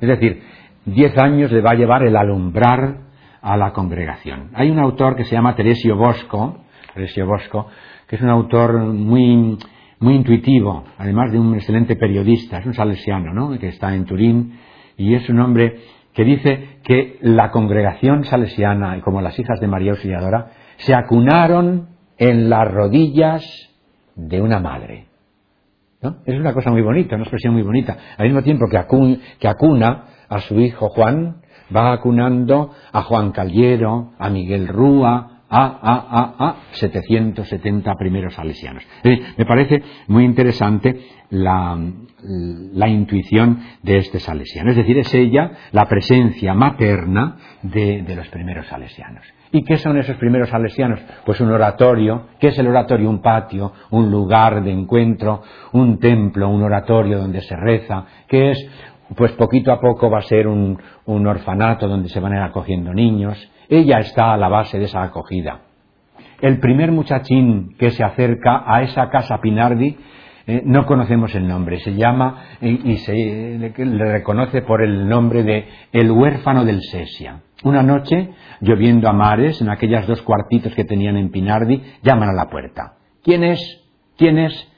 Es 0.00 0.08
decir, 0.08 0.42
diez 0.84 1.16
años 1.18 1.50
le 1.52 1.60
va 1.60 1.70
a 1.70 1.74
llevar 1.74 2.02
el 2.02 2.16
alumbrar 2.16 2.98
a 3.40 3.56
la 3.56 3.72
congregación. 3.72 4.50
Hay 4.54 4.70
un 4.70 4.78
autor 4.78 5.16
que 5.16 5.24
se 5.24 5.34
llama 5.34 5.54
Teresio 5.54 5.96
Bosco, 5.96 6.58
Teresio 6.94 7.26
Bosco, 7.26 7.66
que 8.06 8.16
es 8.16 8.22
un 8.22 8.30
autor 8.30 8.78
muy, 8.78 9.58
muy 10.00 10.14
intuitivo, 10.14 10.84
además 10.98 11.32
de 11.32 11.38
un 11.38 11.54
excelente 11.54 11.96
periodista, 11.96 12.58
es 12.58 12.66
un 12.66 12.74
salesiano, 12.74 13.32
¿no? 13.32 13.58
que 13.58 13.68
está 13.68 13.94
en 13.94 14.04
Turín, 14.04 14.58
y 14.96 15.14
es 15.14 15.28
un 15.28 15.40
hombre 15.40 15.80
que 16.14 16.24
dice 16.24 16.78
que 16.84 17.18
la 17.20 17.50
congregación 17.50 18.24
salesiana, 18.24 19.00
como 19.00 19.20
las 19.20 19.38
hijas 19.38 19.60
de 19.60 19.66
María 19.66 19.92
Auxiliadora, 19.92 20.52
se 20.76 20.94
acunaron 20.94 21.88
en 22.16 22.48
las 22.48 22.70
rodillas 22.70 23.44
de 24.14 24.40
una 24.40 24.60
madre. 24.60 25.06
Es 26.26 26.38
una 26.38 26.52
cosa 26.52 26.70
muy 26.70 26.82
bonita, 26.82 27.14
una 27.14 27.24
expresión 27.24 27.54
muy 27.54 27.62
bonita. 27.62 27.96
Al 28.16 28.26
mismo 28.26 28.42
tiempo 28.42 28.66
que, 28.68 28.78
que 29.38 29.48
acuna 29.48 30.04
a 30.28 30.40
su 30.40 30.58
hijo 30.60 30.88
Juan, 30.88 31.36
va 31.74 31.92
acunando 31.92 32.70
a 32.92 33.02
Juan 33.02 33.32
Caliero, 33.32 34.12
a 34.18 34.28
Miguel 34.30 34.68
Rúa, 34.68 35.33
a, 35.48 35.64
a, 35.66 35.94
a, 36.10 36.48
a 36.48 36.56
770 36.72 37.94
primeros 37.94 38.34
salesianos. 38.34 38.82
me 39.02 39.46
parece 39.46 39.82
muy 40.08 40.24
interesante 40.24 41.00
la, 41.30 41.78
la, 42.22 42.88
intuición 42.88 43.60
de 43.82 43.98
este 43.98 44.20
salesiano. 44.20 44.70
Es 44.70 44.76
decir, 44.76 44.98
es 44.98 45.12
ella 45.14 45.52
la 45.72 45.86
presencia 45.86 46.54
materna 46.54 47.36
de, 47.62 48.02
de 48.02 48.16
los 48.16 48.28
primeros 48.28 48.66
salesianos. 48.66 49.24
¿Y 49.52 49.62
qué 49.62 49.76
son 49.76 49.96
esos 49.98 50.16
primeros 50.16 50.48
salesianos? 50.48 51.00
Pues 51.24 51.40
un 51.40 51.50
oratorio. 51.50 52.26
¿Qué 52.40 52.48
es 52.48 52.58
el 52.58 52.66
oratorio? 52.66 53.08
Un 53.08 53.22
patio, 53.22 53.72
un 53.90 54.10
lugar 54.10 54.64
de 54.64 54.72
encuentro, 54.72 55.42
un 55.72 55.98
templo, 56.00 56.48
un 56.48 56.62
oratorio 56.62 57.18
donde 57.18 57.40
se 57.40 57.54
reza. 57.54 58.04
¿Qué 58.26 58.50
es? 58.50 58.68
Pues 59.16 59.32
poquito 59.32 59.72
a 59.72 59.80
poco 59.80 60.10
va 60.10 60.18
a 60.18 60.22
ser 60.22 60.46
un, 60.46 60.78
orfanato 61.06 61.88
donde 61.88 62.08
se 62.08 62.20
van 62.20 62.32
a 62.32 62.36
ir 62.36 62.42
acogiendo 62.42 62.92
niños. 62.92 63.38
Ella 63.68 63.98
está 63.98 64.32
a 64.32 64.36
la 64.36 64.48
base 64.48 64.78
de 64.78 64.84
esa 64.84 65.02
acogida. 65.02 65.60
El 66.40 66.58
primer 66.58 66.92
muchachín 66.92 67.74
que 67.78 67.90
se 67.90 68.04
acerca 68.04 68.64
a 68.66 68.82
esa 68.82 69.08
casa 69.08 69.40
Pinardi 69.40 69.96
eh, 70.46 70.62
no 70.66 70.84
conocemos 70.84 71.34
el 71.34 71.48
nombre, 71.48 71.80
se 71.80 71.94
llama 71.94 72.44
y 72.60 72.96
se 72.98 73.14
le, 73.14 73.72
le, 73.76 74.12
reconoce 74.12 74.60
por 74.60 74.82
el 74.84 75.08
nombre 75.08 75.42
de 75.42 75.66
el 75.92 76.10
huérfano 76.10 76.66
del 76.66 76.82
Sesia. 76.82 77.40
Una 77.62 77.82
noche, 77.82 78.30
lloviendo 78.60 79.08
a 79.08 79.14
mares, 79.14 79.62
en 79.62 79.70
aquellas 79.70 80.06
dos 80.06 80.20
cuartitos 80.20 80.74
que 80.74 80.84
tenían 80.84 81.16
en 81.16 81.30
Pinardi, 81.30 81.82
llaman 82.02 82.28
a 82.28 82.34
la 82.34 82.50
puerta. 82.50 82.96
¿Quién 83.22 83.42
es? 83.42 83.58
¿Quién 84.18 84.38
es? 84.38 84.70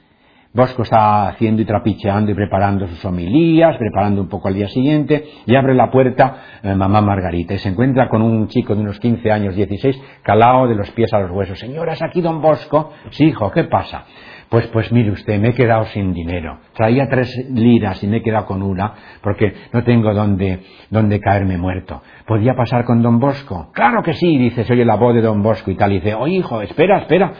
Bosco 0.57 0.81
está 0.81 1.27
haciendo 1.27 1.61
y 1.61 1.65
trapicheando 1.65 2.31
y 2.31 2.33
preparando 2.33 2.87
sus 2.87 3.05
homilías, 3.05 3.77
preparando 3.77 4.21
un 4.21 4.27
poco 4.27 4.47
al 4.47 4.55
día 4.55 4.67
siguiente, 4.67 5.23
y 5.45 5.55
abre 5.55 5.75
la 5.75 5.91
puerta 5.91 6.37
eh, 6.63 6.73
mamá 6.73 6.99
Margarita 6.99 7.53
y 7.53 7.59
se 7.59 7.69
encuentra 7.69 8.09
con 8.09 8.23
un 8.23 8.47
chico 8.47 8.73
de 8.73 8.81
unos 8.81 8.99
15 8.99 9.31
años, 9.31 9.55
16, 9.55 10.01
calao 10.23 10.67
de 10.67 10.73
los 10.73 10.89
pies 10.89 11.13
a 11.13 11.19
los 11.19 11.29
huesos. 11.29 11.59
Señora, 11.59 11.93
¿es 11.93 12.01
aquí 12.01 12.21
don 12.21 12.41
Bosco? 12.41 12.91
Sí, 13.11 13.25
hijo, 13.25 13.51
¿qué 13.51 13.65
pasa? 13.65 14.05
Pues, 14.49 14.65
pues 14.67 14.91
mire 14.93 15.11
usted, 15.11 15.39
me 15.39 15.49
he 15.49 15.53
quedado 15.53 15.85
sin 15.87 16.13
dinero. 16.13 16.59
Traía 16.73 17.09
tres 17.09 17.29
liras 17.51 18.01
y 18.01 18.07
me 18.07 18.17
he 18.17 18.21
quedado 18.21 18.45
con 18.45 18.63
una 18.63 18.93
porque 19.21 19.53
no 19.73 19.83
tengo 19.83 20.13
donde, 20.13 20.61
donde 20.89 21.19
caerme 21.19 21.57
muerto. 21.57 22.01
¿Podría 22.25 22.53
pasar 22.55 22.85
con 22.85 23.01
don 23.01 23.19
Bosco? 23.19 23.71
Claro 23.73 24.01
que 24.03 24.13
sí, 24.13 24.37
dice, 24.37 24.63
soy 24.63 24.85
la 24.85 24.95
voz 24.95 25.15
de 25.15 25.21
don 25.21 25.43
Bosco 25.43 25.69
y 25.69 25.75
tal. 25.75 25.91
Y 25.91 25.95
dice, 25.95 26.13
oye 26.13 26.35
hijo, 26.35 26.61
espera, 26.61 26.99
espera, 26.99 27.33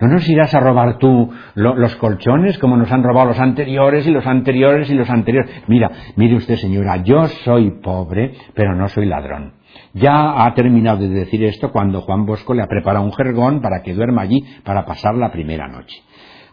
¿no 0.00 0.08
nos 0.08 0.28
irás 0.28 0.52
a 0.52 0.60
robar 0.60 0.98
tú 0.98 1.30
los 1.54 1.94
colchones 1.96 2.58
como 2.58 2.76
nos 2.76 2.90
han 2.90 3.04
robado 3.04 3.28
los 3.28 3.38
anteriores 3.38 4.06
y 4.08 4.10
los 4.10 4.26
anteriores 4.26 4.90
y 4.90 4.94
los 4.94 5.08
anteriores? 5.08 5.50
Mira, 5.68 5.90
mire 6.16 6.34
usted 6.34 6.56
señora, 6.56 6.96
yo 6.96 7.26
soy 7.26 7.70
pobre, 7.80 8.32
pero 8.54 8.74
no 8.74 8.88
soy 8.88 9.06
ladrón. 9.06 9.54
Ya 9.92 10.44
ha 10.44 10.54
terminado 10.54 10.98
de 10.98 11.08
decir 11.08 11.44
esto 11.44 11.70
cuando 11.70 12.00
Juan 12.00 12.26
Bosco 12.26 12.54
le 12.54 12.62
ha 12.62 12.66
preparado 12.66 13.04
un 13.04 13.12
jergón 13.12 13.60
para 13.60 13.82
que 13.82 13.94
duerma 13.94 14.22
allí 14.22 14.44
para 14.64 14.84
pasar 14.84 15.14
la 15.14 15.30
primera 15.30 15.68
noche. 15.68 16.02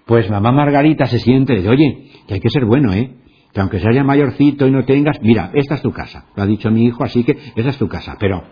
Pues 0.07 0.29
mamá 0.29 0.51
Margarita 0.51 1.05
se 1.05 1.19
siente 1.19 1.53
y 1.53 1.57
dice, 1.57 1.69
oye, 1.69 2.07
que 2.27 2.35
hay 2.35 2.39
que 2.39 2.49
ser 2.49 2.65
bueno, 2.65 2.93
¿eh? 2.93 3.11
Que 3.53 3.61
aunque 3.61 3.79
seas 3.79 3.93
ya 3.93 4.03
mayorcito 4.03 4.65
y 4.65 4.71
no 4.71 4.85
tengas, 4.85 5.21
mira, 5.21 5.51
esta 5.53 5.75
es 5.75 5.81
tu 5.81 5.91
casa. 5.91 6.25
Lo 6.35 6.43
ha 6.43 6.45
dicho 6.45 6.71
mi 6.71 6.85
hijo, 6.85 7.03
así 7.03 7.23
que 7.23 7.37
esa 7.55 7.69
es 7.69 7.77
tu 7.77 7.87
casa. 7.87 8.15
Pero 8.19 8.43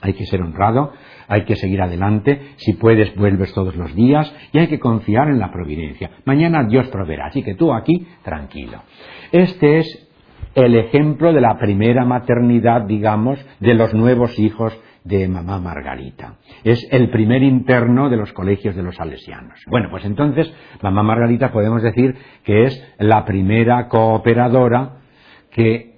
hay 0.00 0.12
que 0.12 0.26
ser 0.26 0.42
honrado, 0.42 0.92
hay 1.26 1.44
que 1.44 1.56
seguir 1.56 1.82
adelante, 1.82 2.52
si 2.56 2.74
puedes 2.74 3.14
vuelves 3.16 3.52
todos 3.52 3.74
los 3.74 3.94
días 3.94 4.32
y 4.52 4.58
hay 4.58 4.68
que 4.68 4.78
confiar 4.78 5.28
en 5.28 5.40
la 5.40 5.50
providencia. 5.50 6.10
Mañana 6.24 6.64
Dios 6.68 6.86
proveerá, 6.88 7.26
así 7.26 7.42
que 7.42 7.54
tú 7.54 7.72
aquí 7.72 8.06
tranquilo. 8.22 8.82
Este 9.32 9.78
es 9.78 10.08
el 10.54 10.76
ejemplo 10.76 11.32
de 11.32 11.40
la 11.40 11.58
primera 11.58 12.04
maternidad, 12.04 12.82
digamos, 12.82 13.38
de 13.60 13.74
los 13.74 13.92
nuevos 13.92 14.38
hijos 14.38 14.72
de 15.06 15.28
mamá 15.28 15.58
Margarita. 15.60 16.34
Es 16.64 16.86
el 16.90 17.10
primer 17.10 17.42
interno 17.42 18.10
de 18.10 18.16
los 18.16 18.32
colegios 18.32 18.74
de 18.74 18.82
los 18.82 18.96
salesianos. 18.96 19.60
Bueno, 19.68 19.88
pues 19.90 20.04
entonces 20.04 20.52
mamá 20.82 21.02
Margarita 21.02 21.52
podemos 21.52 21.82
decir 21.82 22.14
que 22.44 22.64
es 22.64 22.94
la 22.98 23.24
primera 23.24 23.88
cooperadora 23.88 24.96
que 25.50 25.96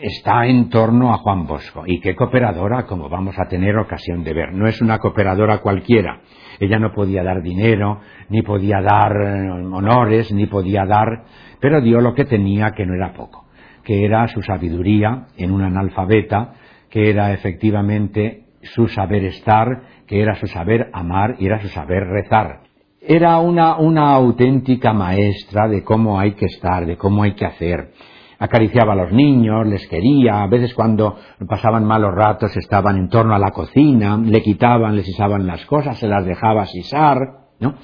está 0.00 0.46
en 0.46 0.68
torno 0.68 1.12
a 1.12 1.18
Juan 1.18 1.46
Bosco. 1.46 1.84
¿Y 1.86 2.00
qué 2.00 2.14
cooperadora? 2.14 2.86
Como 2.86 3.08
vamos 3.08 3.38
a 3.38 3.48
tener 3.48 3.76
ocasión 3.76 4.24
de 4.24 4.34
ver. 4.34 4.52
No 4.52 4.66
es 4.66 4.80
una 4.80 4.98
cooperadora 4.98 5.58
cualquiera. 5.58 6.20
Ella 6.58 6.78
no 6.78 6.92
podía 6.92 7.22
dar 7.22 7.42
dinero, 7.42 8.00
ni 8.28 8.42
podía 8.42 8.80
dar 8.80 9.12
eh, 9.12 9.50
honores, 9.50 10.32
ni 10.32 10.46
podía 10.46 10.84
dar, 10.84 11.24
pero 11.60 11.80
dio 11.80 12.00
lo 12.00 12.14
que 12.14 12.24
tenía, 12.24 12.72
que 12.72 12.86
no 12.86 12.94
era 12.94 13.12
poco, 13.12 13.46
que 13.84 14.04
era 14.04 14.28
su 14.28 14.42
sabiduría 14.42 15.26
en 15.36 15.50
una 15.50 15.66
analfabeta, 15.66 16.54
que 16.90 17.10
era 17.10 17.32
efectivamente 17.32 18.44
su 18.62 18.88
saber 18.88 19.24
estar, 19.24 19.82
que 20.06 20.20
era 20.20 20.34
su 20.34 20.46
saber 20.46 20.90
amar 20.92 21.36
y 21.38 21.46
era 21.46 21.60
su 21.60 21.68
saber 21.68 22.04
rezar. 22.04 22.60
Era 23.00 23.38
una, 23.38 23.78
una 23.78 24.12
auténtica 24.12 24.92
maestra 24.92 25.68
de 25.68 25.82
cómo 25.82 26.20
hay 26.20 26.32
que 26.32 26.46
estar, 26.46 26.84
de 26.84 26.96
cómo 26.96 27.22
hay 27.22 27.32
que 27.32 27.46
hacer. 27.46 27.92
Acariciaba 28.38 28.92
a 28.92 28.96
los 28.96 29.12
niños, 29.12 29.66
les 29.66 29.86
quería, 29.86 30.42
a 30.42 30.46
veces 30.46 30.74
cuando 30.74 31.16
pasaban 31.48 31.84
malos 31.84 32.14
ratos 32.14 32.56
estaban 32.56 32.96
en 32.96 33.08
torno 33.08 33.34
a 33.34 33.38
la 33.38 33.50
cocina, 33.50 34.18
le 34.18 34.42
quitaban, 34.42 34.96
les 34.96 35.08
isaban 35.08 35.46
las 35.46 35.64
cosas, 35.66 35.98
se 35.98 36.08
las 36.08 36.24
dejaba 36.24 36.66
sisar, 36.66 37.16
¿no? 37.58 37.74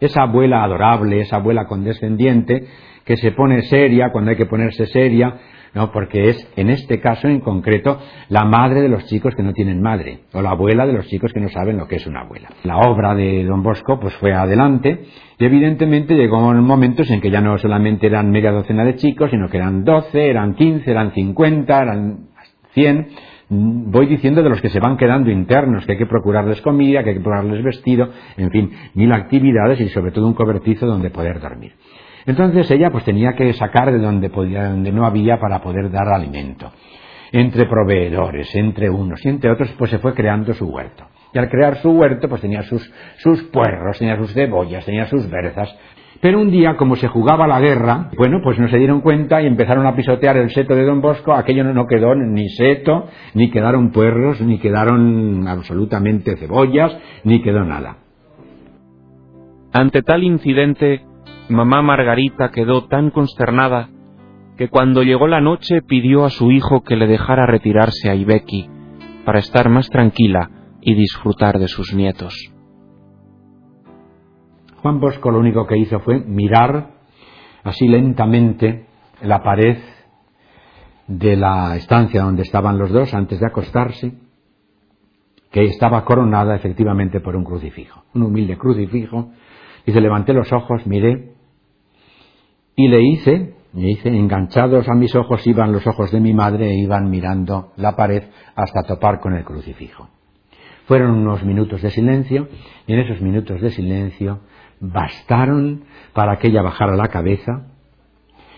Esa 0.00 0.22
abuela 0.22 0.62
adorable, 0.62 1.20
esa 1.20 1.36
abuela 1.36 1.66
condescendiente, 1.66 2.66
que 3.04 3.16
se 3.16 3.32
pone 3.32 3.62
seria 3.62 4.10
cuando 4.10 4.30
hay 4.30 4.36
que 4.36 4.46
ponerse 4.46 4.86
seria, 4.86 5.34
no, 5.76 5.92
porque 5.92 6.30
es, 6.30 6.52
en 6.56 6.70
este 6.70 7.00
caso 7.00 7.28
en 7.28 7.40
concreto, 7.40 7.98
la 8.30 8.46
madre 8.46 8.80
de 8.80 8.88
los 8.88 9.04
chicos 9.04 9.34
que 9.36 9.42
no 9.42 9.52
tienen 9.52 9.82
madre, 9.82 10.20
o 10.32 10.40
la 10.40 10.52
abuela 10.52 10.86
de 10.86 10.94
los 10.94 11.06
chicos 11.06 11.34
que 11.34 11.40
no 11.40 11.50
saben 11.50 11.76
lo 11.76 11.86
que 11.86 11.96
es 11.96 12.06
una 12.06 12.22
abuela. 12.22 12.48
La 12.64 12.78
obra 12.78 13.14
de 13.14 13.44
Don 13.44 13.62
Bosco 13.62 14.00
pues 14.00 14.14
fue 14.14 14.32
adelante 14.32 15.04
y 15.38 15.44
evidentemente 15.44 16.14
llegó 16.14 16.40
momentos 16.54 17.10
en 17.10 17.20
que 17.20 17.30
ya 17.30 17.42
no 17.42 17.58
solamente 17.58 18.06
eran 18.06 18.30
media 18.30 18.52
docena 18.52 18.86
de 18.86 18.96
chicos, 18.96 19.30
sino 19.30 19.50
que 19.50 19.58
eran 19.58 19.84
doce, 19.84 20.30
eran 20.30 20.54
quince, 20.54 20.90
eran 20.90 21.12
cincuenta, 21.12 21.82
eran 21.82 22.28
cien, 22.72 23.08
voy 23.50 24.06
diciendo 24.06 24.42
de 24.42 24.48
los 24.48 24.62
que 24.62 24.70
se 24.70 24.80
van 24.80 24.96
quedando 24.96 25.30
internos, 25.30 25.84
que 25.84 25.92
hay 25.92 25.98
que 25.98 26.06
procurarles 26.06 26.62
comida, 26.62 27.02
que 27.02 27.10
hay 27.10 27.16
que 27.16 27.20
procurarles 27.20 27.62
vestido, 27.62 28.08
en 28.38 28.50
fin, 28.50 28.70
mil 28.94 29.12
actividades 29.12 29.78
y 29.82 29.90
sobre 29.90 30.10
todo 30.10 30.26
un 30.26 30.32
cobertizo 30.32 30.86
donde 30.86 31.10
poder 31.10 31.38
dormir. 31.38 31.74
Entonces 32.26 32.70
ella 32.70 32.90
pues 32.90 33.04
tenía 33.04 33.34
que 33.34 33.52
sacar 33.52 33.92
de 33.92 33.98
donde, 33.98 34.30
podía, 34.30 34.68
donde 34.68 34.92
no 34.92 35.06
había 35.06 35.38
para 35.38 35.60
poder 35.60 35.90
dar 35.90 36.08
alimento. 36.08 36.72
Entre 37.32 37.66
proveedores, 37.66 38.54
entre 38.54 38.90
unos 38.90 39.24
y 39.24 39.28
entre 39.28 39.50
otros, 39.50 39.72
pues 39.78 39.90
se 39.90 39.98
fue 39.98 40.14
creando 40.14 40.52
su 40.54 40.66
huerto. 40.66 41.04
Y 41.32 41.38
al 41.38 41.48
crear 41.48 41.76
su 41.76 41.90
huerto, 41.90 42.28
pues 42.28 42.40
tenía 42.40 42.62
sus, 42.62 42.92
sus 43.18 43.42
puerros, 43.44 43.98
tenía 43.98 44.16
sus 44.16 44.32
cebollas, 44.32 44.84
tenía 44.84 45.06
sus 45.06 45.28
berzas, 45.28 45.76
pero 46.20 46.40
un 46.40 46.50
día, 46.50 46.76
como 46.76 46.96
se 46.96 47.08
jugaba 47.08 47.46
la 47.46 47.60
guerra, 47.60 48.10
bueno, 48.16 48.40
pues 48.42 48.58
no 48.58 48.68
se 48.68 48.78
dieron 48.78 49.00
cuenta 49.00 49.42
y 49.42 49.46
empezaron 49.46 49.86
a 49.86 49.94
pisotear 49.94 50.36
el 50.36 50.50
seto 50.50 50.74
de 50.74 50.84
Don 50.84 51.00
Bosco. 51.00 51.34
Aquello 51.34 51.64
no 51.64 51.86
quedó 51.86 52.14
ni 52.14 52.48
seto, 52.48 53.06
ni 53.34 53.50
quedaron 53.50 53.90
puerros, 53.90 54.40
ni 54.40 54.58
quedaron 54.58 55.46
absolutamente 55.46 56.36
cebollas, 56.36 56.96
ni 57.24 57.42
quedó 57.42 57.64
nada. 57.64 57.98
Ante 59.72 60.02
tal 60.02 60.24
incidente, 60.24 61.02
mamá 61.48 61.82
Margarita 61.82 62.50
quedó 62.50 62.86
tan 62.86 63.10
consternada 63.10 63.88
que 64.56 64.68
cuando 64.68 65.02
llegó 65.02 65.26
la 65.26 65.40
noche 65.40 65.82
pidió 65.82 66.24
a 66.24 66.30
su 66.30 66.50
hijo 66.50 66.82
que 66.82 66.96
le 66.96 67.06
dejara 67.06 67.46
retirarse 67.46 68.10
a 68.10 68.14
Ibeki 68.14 68.68
para 69.24 69.38
estar 69.38 69.68
más 69.68 69.88
tranquila 69.90 70.50
y 70.80 70.94
disfrutar 70.94 71.58
de 71.58 71.68
sus 71.68 71.94
nietos. 71.94 72.34
Juan 74.82 75.00
Bosco 75.00 75.30
lo 75.30 75.38
único 75.38 75.66
que 75.66 75.76
hizo 75.76 76.00
fue 76.00 76.20
mirar 76.20 76.90
así 77.64 77.88
lentamente 77.88 78.86
la 79.22 79.42
pared 79.42 79.78
de 81.06 81.36
la 81.36 81.76
estancia 81.76 82.22
donde 82.22 82.42
estaban 82.42 82.78
los 82.78 82.90
dos 82.90 83.12
antes 83.14 83.40
de 83.40 83.46
acostarse, 83.46 84.14
que 85.50 85.64
estaba 85.64 86.04
coronada 86.04 86.56
efectivamente 86.56 87.20
por 87.20 87.36
un 87.36 87.44
crucifijo, 87.44 88.04
un 88.14 88.22
humilde 88.24 88.58
crucifijo. 88.58 89.30
Dice, 89.86 90.00
levanté 90.00 90.32
los 90.32 90.52
ojos, 90.52 90.86
miré 90.86 91.35
y 92.76 92.88
le 92.88 93.02
hice, 93.02 93.54
me 93.72 93.90
hice, 93.90 94.10
enganchados 94.10 94.86
a 94.88 94.94
mis 94.94 95.14
ojos 95.16 95.46
iban 95.46 95.72
los 95.72 95.86
ojos 95.86 96.12
de 96.12 96.20
mi 96.20 96.34
madre 96.34 96.70
e 96.70 96.78
iban 96.78 97.10
mirando 97.10 97.72
la 97.76 97.96
pared 97.96 98.24
hasta 98.54 98.82
topar 98.82 99.18
con 99.18 99.34
el 99.34 99.44
crucifijo. 99.44 100.08
Fueron 100.84 101.12
unos 101.12 101.42
minutos 101.42 101.80
de 101.80 101.90
silencio 101.90 102.48
y 102.86 102.92
en 102.92 103.00
esos 103.00 103.20
minutos 103.22 103.60
de 103.62 103.70
silencio 103.70 104.40
bastaron 104.78 105.84
para 106.12 106.36
que 106.36 106.48
ella 106.48 106.62
bajara 106.62 106.94
la 106.96 107.08
cabeza, 107.08 107.66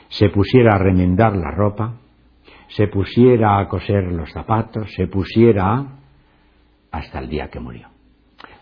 se 0.09 0.29
pusiera 0.31 0.75
a 0.75 0.79
remendar 0.79 1.37
la 1.37 1.53
ropa, 1.53 1.95
se 2.69 2.89
pusiera 2.89 3.61
a 3.61 3.69
coser 3.69 4.05
los 4.13 4.31
zapatos, 4.33 4.93
se 4.95 5.07
pusiera 5.07 5.87
hasta 6.91 7.21
el 7.21 7.29
día 7.29 7.49
que 7.49 7.61
murió. 7.61 7.89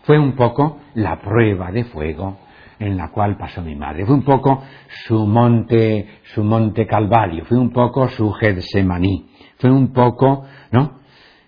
Fue 0.03 0.19
un 0.19 0.35
poco 0.35 0.79
la 0.93 1.19
prueba 1.19 1.71
de 1.71 1.83
fuego 1.85 2.37
en 2.79 2.97
la 2.97 3.09
cual 3.09 3.37
pasó 3.37 3.61
mi 3.61 3.75
madre. 3.75 4.05
Fue 4.05 4.15
un 4.15 4.23
poco 4.23 4.63
su 5.07 5.25
monte, 5.25 6.07
su 6.33 6.43
monte 6.43 6.85
Calvario, 6.85 7.45
fue 7.45 7.57
un 7.57 7.71
poco 7.71 8.07
su 8.09 8.31
Getsemaní, 8.31 9.27
fue 9.57 9.71
un 9.71 9.93
poco, 9.93 10.45
¿no? 10.71 10.99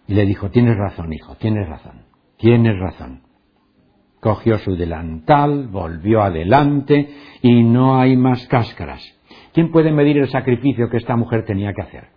Y 0.08 0.14
le 0.14 0.26
dijo, 0.26 0.50
tienes 0.50 0.76
razón, 0.78 1.14
hijo, 1.14 1.36
tienes 1.36 1.68
razón, 1.68 2.06
tienes 2.38 2.78
razón 2.80 3.30
cogió 4.20 4.58
su 4.58 4.76
delantal, 4.76 5.68
volvió 5.68 6.22
adelante 6.22 7.10
y 7.42 7.64
no 7.64 8.00
hay 8.00 8.18
más 8.18 8.48
cáscaras. 8.48 9.02
¿Quién 9.54 9.72
puede 9.72 9.92
medir 9.92 10.18
el 10.18 10.30
sacrificio 10.30 10.90
que 10.90 10.98
esta 10.98 11.16
mujer 11.16 11.46
tenía 11.46 11.74
que 11.74 11.82
hacer? 11.82 12.08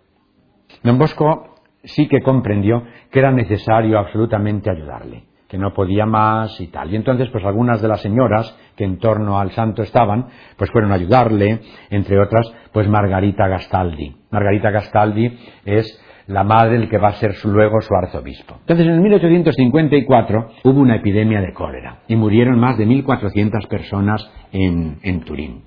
Don 0.83 0.97
Bosco 0.97 1.55
sí 1.83 2.07
que 2.07 2.21
comprendió 2.21 2.83
que 3.11 3.19
era 3.19 3.31
necesario 3.31 3.97
absolutamente 3.97 4.69
ayudarle, 4.69 5.25
que 5.53 5.59
no 5.59 5.71
podía 5.71 6.07
más 6.07 6.59
y 6.59 6.65
tal. 6.69 6.91
Y 6.91 6.95
entonces, 6.95 7.29
pues 7.29 7.45
algunas 7.45 7.79
de 7.79 7.87
las 7.87 8.01
señoras 8.01 8.57
que 8.75 8.85
en 8.85 8.97
torno 8.97 9.39
al 9.39 9.51
santo 9.51 9.83
estaban, 9.83 10.25
pues 10.57 10.71
fueron 10.71 10.91
a 10.91 10.95
ayudarle, 10.95 11.59
entre 11.91 12.19
otras, 12.19 12.51
pues 12.71 12.87
Margarita 12.89 13.47
Gastaldi. 13.47 14.15
Margarita 14.31 14.71
Gastaldi 14.71 15.37
es 15.63 16.03
la 16.25 16.43
madre 16.43 16.79
del 16.79 16.89
que 16.89 16.97
va 16.97 17.09
a 17.09 17.13
ser 17.13 17.35
luego 17.45 17.81
su 17.81 17.93
arzobispo. 17.93 18.55
Entonces, 18.61 18.87
en 18.87 18.99
1854 18.99 20.49
hubo 20.63 20.79
una 20.79 20.95
epidemia 20.95 21.39
de 21.39 21.53
cólera 21.53 21.99
y 22.07 22.15
murieron 22.15 22.59
más 22.59 22.79
de 22.79 22.87
1.400 22.87 23.67
personas 23.67 24.27
en, 24.51 24.97
en 25.03 25.21
Turín. 25.21 25.65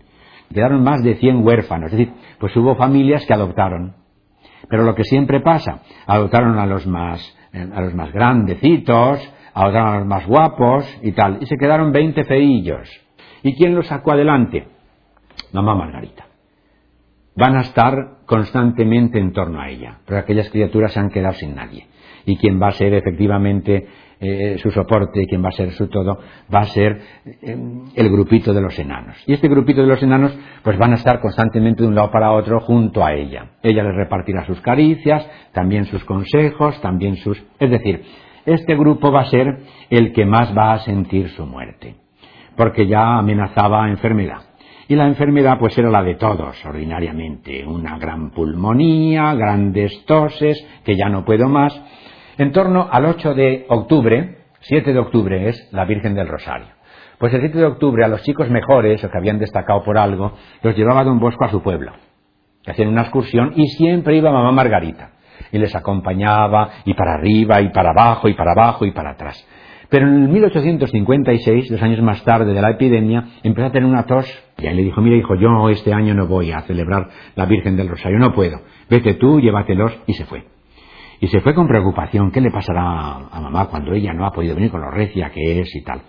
Quedaron 0.52 0.82
más 0.82 1.00
de 1.04 1.14
100 1.14 1.46
huérfanos, 1.46 1.92
es 1.92 1.98
decir, 1.98 2.12
pues 2.40 2.56
hubo 2.56 2.74
familias 2.74 3.24
que 3.24 3.34
adoptaron. 3.34 3.94
Pero 4.68 4.82
lo 4.82 4.96
que 4.96 5.04
siempre 5.04 5.38
pasa, 5.42 5.82
adoptaron 6.08 6.58
a 6.58 6.66
los 6.66 6.88
más, 6.88 7.38
a 7.52 7.80
los 7.82 7.94
más 7.94 8.12
grandecitos, 8.12 9.32
adoptaron 9.56 9.94
a 9.94 9.98
los 9.98 10.06
más 10.06 10.26
guapos 10.26 10.98
y 11.02 11.12
tal, 11.12 11.38
y 11.40 11.46
se 11.46 11.56
quedaron 11.56 11.92
20 11.92 12.24
feillos. 12.24 12.88
¿Y 13.42 13.54
quién 13.56 13.74
los 13.74 13.86
sacó 13.86 14.12
adelante? 14.12 14.68
Mamá 15.52 15.74
Margarita 15.74 16.26
van 17.36 17.56
a 17.56 17.60
estar 17.60 17.94
constantemente 18.24 19.18
en 19.18 19.32
torno 19.32 19.60
a 19.60 19.68
ella, 19.68 19.98
pero 20.06 20.18
aquellas 20.18 20.50
criaturas 20.50 20.92
se 20.92 21.00
han 21.00 21.10
quedado 21.10 21.34
sin 21.34 21.54
nadie. 21.54 21.86
Y 22.24 22.36
quien 22.38 22.60
va 22.60 22.68
a 22.68 22.72
ser 22.72 22.94
efectivamente 22.94 23.86
eh, 24.18 24.56
su 24.58 24.70
soporte, 24.70 25.26
quien 25.26 25.44
va 25.44 25.50
a 25.50 25.52
ser 25.52 25.72
su 25.72 25.88
todo, 25.88 26.18
va 26.52 26.60
a 26.60 26.64
ser 26.64 27.00
eh, 27.24 27.56
el 27.94 28.10
grupito 28.10 28.54
de 28.54 28.62
los 28.62 28.76
enanos. 28.78 29.16
Y 29.26 29.34
este 29.34 29.48
grupito 29.48 29.82
de 29.82 29.86
los 29.86 30.02
enanos, 30.02 30.36
pues 30.64 30.78
van 30.78 30.92
a 30.92 30.94
estar 30.96 31.20
constantemente 31.20 31.82
de 31.82 31.88
un 31.88 31.94
lado 31.94 32.10
para 32.10 32.32
otro 32.32 32.58
junto 32.60 33.04
a 33.04 33.12
ella. 33.12 33.50
Ella 33.62 33.84
les 33.84 33.94
repartirá 33.94 34.44
sus 34.46 34.60
caricias, 34.62 35.28
también 35.52 35.84
sus 35.84 36.04
consejos, 36.04 36.80
también 36.80 37.16
sus... 37.16 37.40
Es 37.60 37.70
decir, 37.70 38.02
este 38.46 38.76
grupo 38.76 39.12
va 39.12 39.22
a 39.22 39.30
ser 39.30 39.58
el 39.90 40.12
que 40.12 40.24
más 40.24 40.56
va 40.56 40.72
a 40.72 40.78
sentir 40.78 41.28
su 41.30 41.44
muerte, 41.44 41.96
porque 42.56 42.86
ya 42.86 43.18
amenazaba 43.18 43.88
enfermedad. 43.88 44.42
Y 44.88 44.94
la 44.94 45.08
enfermedad 45.08 45.58
pues 45.58 45.76
era 45.76 45.90
la 45.90 46.02
de 46.02 46.14
todos, 46.14 46.64
ordinariamente, 46.64 47.66
una 47.66 47.98
gran 47.98 48.30
pulmonía, 48.30 49.34
grandes 49.34 50.04
toses, 50.06 50.64
que 50.84 50.96
ya 50.96 51.08
no 51.08 51.24
puedo 51.24 51.48
más. 51.48 51.78
En 52.38 52.52
torno 52.52 52.88
al 52.90 53.04
8 53.06 53.34
de 53.34 53.66
octubre, 53.68 54.38
7 54.60 54.92
de 54.92 54.98
octubre 54.98 55.48
es 55.48 55.68
la 55.72 55.84
Virgen 55.84 56.14
del 56.14 56.28
Rosario. 56.28 56.68
Pues 57.18 57.34
el 57.34 57.40
7 57.40 57.58
de 57.58 57.64
octubre 57.64 58.04
a 58.04 58.08
los 58.08 58.22
chicos 58.22 58.48
mejores, 58.48 59.02
o 59.02 59.10
que 59.10 59.18
habían 59.18 59.38
destacado 59.38 59.82
por 59.82 59.98
algo, 59.98 60.34
los 60.62 60.76
llevaba 60.76 61.02
don 61.02 61.18
Bosco 61.18 61.44
a 61.44 61.50
su 61.50 61.62
pueblo. 61.62 61.92
Hacían 62.64 62.88
una 62.88 63.02
excursión 63.02 63.54
y 63.56 63.66
siempre 63.68 64.16
iba 64.16 64.30
mamá 64.30 64.52
Margarita. 64.52 65.15
Y 65.52 65.58
les 65.58 65.74
acompañaba 65.74 66.70
y 66.84 66.94
para 66.94 67.14
arriba 67.14 67.60
y 67.60 67.70
para 67.70 67.90
abajo 67.90 68.28
y 68.28 68.34
para 68.34 68.52
abajo 68.52 68.84
y 68.84 68.92
para 68.92 69.10
atrás. 69.10 69.46
Pero 69.88 70.08
en 70.08 70.24
el 70.24 70.28
1856, 70.28 71.70
dos 71.70 71.82
años 71.82 72.02
más 72.02 72.24
tarde 72.24 72.52
de 72.52 72.60
la 72.60 72.70
epidemia, 72.70 73.24
empezó 73.42 73.68
a 73.68 73.72
tener 73.72 73.88
una 73.88 74.04
tos. 74.04 74.26
Y 74.58 74.66
él 74.66 74.76
le 74.76 74.82
dijo, 74.82 75.00
mira 75.00 75.16
hijo, 75.16 75.36
yo 75.36 75.68
este 75.68 75.92
año 75.92 76.14
no 76.14 76.26
voy 76.26 76.50
a 76.50 76.62
celebrar 76.62 77.08
la 77.36 77.46
Virgen 77.46 77.76
del 77.76 77.88
Rosario, 77.88 78.18
no 78.18 78.32
puedo. 78.32 78.60
Vete 78.90 79.14
tú, 79.14 79.40
llévatelos. 79.40 79.96
Y 80.06 80.14
se 80.14 80.24
fue. 80.24 80.44
Y 81.20 81.28
se 81.28 81.40
fue 81.40 81.54
con 81.54 81.66
preocupación, 81.66 82.30
¿qué 82.30 82.40
le 82.40 82.50
pasará 82.50 83.28
a 83.30 83.40
mamá 83.40 83.68
cuando 83.68 83.92
ella 83.94 84.12
no 84.12 84.26
ha 84.26 84.32
podido 84.32 84.54
venir 84.54 84.70
con 84.70 84.82
lo 84.82 84.90
recia 84.90 85.30
que 85.30 85.60
es 85.60 85.74
y 85.74 85.82
tal? 85.82 86.02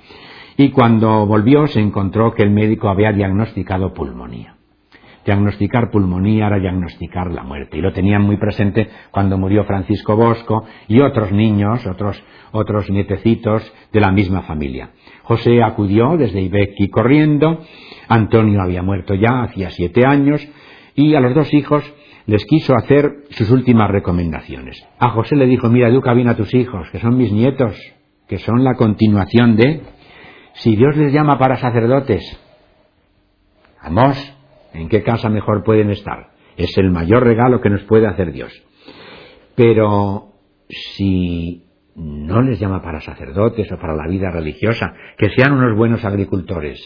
Y 0.58 0.72
cuando 0.72 1.26
volvió 1.26 1.68
se 1.68 1.80
encontró 1.80 2.34
que 2.34 2.44
el 2.44 2.50
médico 2.50 2.90
había 2.90 3.14
diagnosticado 3.14 3.94
pulmonía. 3.94 4.57
Diagnosticar 5.28 5.92
pulmonía 5.92 6.48
era 6.48 6.58
diagnosticar 6.58 7.30
la 7.34 7.44
muerte. 7.44 7.78
Y 7.78 7.82
lo 7.82 7.92
tenían 7.92 8.22
muy 8.22 8.38
presente 8.38 8.88
cuando 9.12 9.38
murió 9.38 9.66
Francisco 9.66 10.16
Bosco 10.16 10.64
y 10.88 11.02
otros 11.02 11.34
niños, 11.34 11.86
otros, 11.86 12.24
otros 12.54 12.90
nietecitos 12.90 13.62
de 13.92 14.00
la 14.00 14.14
misma 14.14 14.44
familia. 14.44 14.92
José 15.24 15.62
acudió 15.62 16.16
desde 16.16 16.40
Ibequi 16.40 16.88
corriendo, 16.88 17.60
Antonio 18.08 18.62
había 18.62 18.82
muerto 18.82 19.16
ya 19.16 19.44
hacía 19.44 19.70
siete 19.72 20.06
años, 20.06 20.48
y 20.96 21.14
a 21.14 21.20
los 21.20 21.36
dos 21.36 21.54
hijos 21.54 21.84
les 22.26 22.46
quiso 22.46 22.74
hacer 22.78 23.26
sus 23.32 23.52
últimas 23.52 23.92
recomendaciones. 23.92 24.82
A 24.98 25.10
José 25.10 25.36
le 25.36 25.48
dijo, 25.48 25.68
mira, 25.70 25.90
educa 25.90 26.14
bien 26.14 26.30
a 26.30 26.38
tus 26.38 26.54
hijos, 26.54 26.90
que 26.90 27.00
son 27.00 27.18
mis 27.18 27.34
nietos, 27.34 27.76
que 28.30 28.38
son 28.38 28.64
la 28.64 28.76
continuación 28.76 29.58
de... 29.58 29.82
Si 30.54 30.78
Dios 30.78 30.96
les 30.96 31.12
llama 31.12 31.38
para 31.38 31.58
sacerdotes, 31.58 32.24
vamos, 33.84 34.37
¿En 34.74 34.90
qué 34.90 35.04
casa 35.04 35.30
mejor 35.30 35.64
pueden 35.64 35.90
estar? 35.90 36.32
Es 36.56 36.78
el 36.78 36.92
mayor 36.92 37.24
regalo 37.24 37.62
que 37.62 37.70
nos 37.70 37.84
puede 37.84 38.08
hacer 38.08 38.32
Dios. 38.32 38.52
Pero 39.56 40.34
si 40.70 41.66
no 41.96 42.42
les 42.42 42.60
llama 42.60 42.82
para 42.82 43.02
sacerdotes 43.02 43.72
o 43.72 43.78
para 43.78 43.96
la 43.96 44.08
vida 44.08 44.30
religiosa, 44.32 44.94
que 45.18 45.30
sean 45.30 45.54
unos 45.54 45.76
buenos 45.78 46.06
agricultores, 46.06 46.80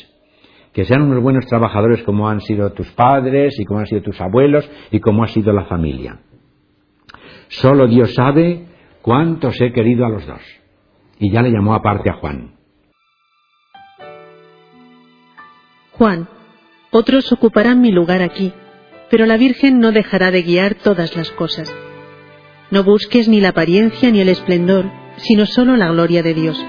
que 0.74 0.86
sean 0.86 1.02
unos 1.02 1.22
buenos 1.22 1.46
trabajadores 1.48 2.02
como 2.04 2.30
han 2.30 2.40
sido 2.42 2.72
tus 2.74 2.90
padres 2.92 3.60
y 3.60 3.66
como 3.66 3.80
han 3.80 3.88
sido 3.88 4.02
tus 4.02 4.20
abuelos 4.22 4.70
y 4.90 5.00
como 5.00 5.24
ha 5.24 5.28
sido 5.28 5.52
la 5.52 5.66
familia. 5.66 6.20
Solo 7.50 7.88
Dios 7.88 8.14
sabe 8.14 8.68
cuántos 9.02 9.60
he 9.60 9.74
querido 9.74 10.06
a 10.06 10.10
los 10.10 10.26
dos. 10.26 10.42
Y 11.20 11.32
ya 11.32 11.42
le 11.42 11.52
llamó 11.52 11.76
aparte 11.76 12.10
a 12.10 12.14
Juan. 12.14 12.56
Juan, 15.92 16.28
otros 16.92 17.32
ocuparán 17.32 17.82
mi 17.82 17.92
lugar 17.92 18.22
aquí, 18.22 18.54
pero 19.10 19.26
la 19.26 19.38
Virgen 19.38 19.80
no 19.80 19.92
dejará 19.92 20.32
de 20.32 20.44
guiar 20.44 20.76
todas 20.76 21.16
las 21.16 21.32
cosas. 21.32 21.74
No 22.70 22.84
busques 22.84 23.28
ni 23.28 23.42
la 23.42 23.50
apariencia 23.50 24.12
ni 24.12 24.22
el 24.22 24.30
esplendor, 24.30 24.90
sino 25.18 25.46
solo 25.46 25.76
la 25.76 25.90
gloria 25.92 26.22
de 26.24 26.34
Dios. 26.34 26.66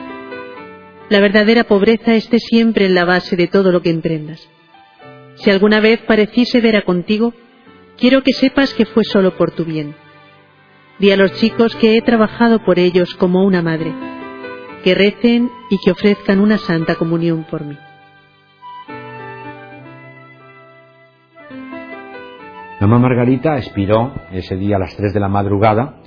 La 1.09 1.21
verdadera 1.21 1.65
pobreza 1.65 2.15
esté 2.15 2.39
siempre 2.39 2.87
en 2.87 2.95
la 2.95 3.05
base 3.05 3.37
de 3.37 3.47
todo 3.47 3.71
lo 3.71 3.83
que 3.83 3.91
emprendas. 3.91 4.49
Si 5.35 5.51
alguna 5.51 5.81
vez 5.81 6.01
parecí 6.01 6.45
severa 6.45 6.83
contigo, 6.83 7.35
quiero 7.99 8.23
que 8.23 8.33
sepas 8.33 8.75
que 8.75 8.87
fue 8.87 9.05
solo 9.05 9.37
por 9.37 9.51
tu 9.53 9.65
bien. 9.65 9.95
Di 10.99 11.11
a 11.11 11.17
los 11.17 11.33
chicos 11.35 11.75
que 11.77 11.97
he 11.97 12.03
trabajado 12.03 12.65
por 12.65 12.79
ellos 12.79 13.15
como 13.15 13.45
una 13.45 13.63
madre, 13.63 13.93
que 14.85 14.95
recen 14.95 15.51
y 15.71 15.79
que 15.85 15.91
ofrezcan 15.91 16.41
una 16.41 16.59
santa 16.59 16.95
comunión 16.95 17.45
por 17.45 17.65
mí. 17.65 17.77
Mamá 22.83 22.99
Margarita 22.99 23.59
expiró 23.59 24.11
ese 24.33 24.57
día 24.57 24.75
a 24.75 24.81
las 24.81 24.97
tres 24.97 25.15
de 25.15 25.21
la 25.21 25.29
madrugada 25.29 25.99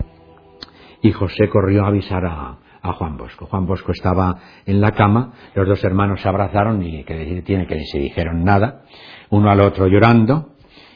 y 1.02 1.14
José 1.14 1.48
corrió 1.48 1.86
a 1.86 1.88
avisar 1.88 2.26
a, 2.26 2.58
Juan 2.98 3.16
Bosco. 3.16 3.46
Juan 3.46 3.66
Bosco 3.66 3.94
estaba 3.94 4.36
en 4.66 4.82
la 4.82 4.92
cama, 4.92 5.32
los 5.54 5.70
dos 5.70 5.82
hermanos 5.86 6.20
se 6.20 6.28
abrazaron 6.28 6.84
y 6.84 7.06
que 7.06 7.42
tiene 7.46 7.66
que 7.66 7.76
ni 7.78 7.86
se 7.86 8.00
dijeron 8.00 8.44
nada, 8.44 8.82
uno 9.30 9.50
al 9.50 9.62
otro 9.62 9.88
llorando, 9.88 10.50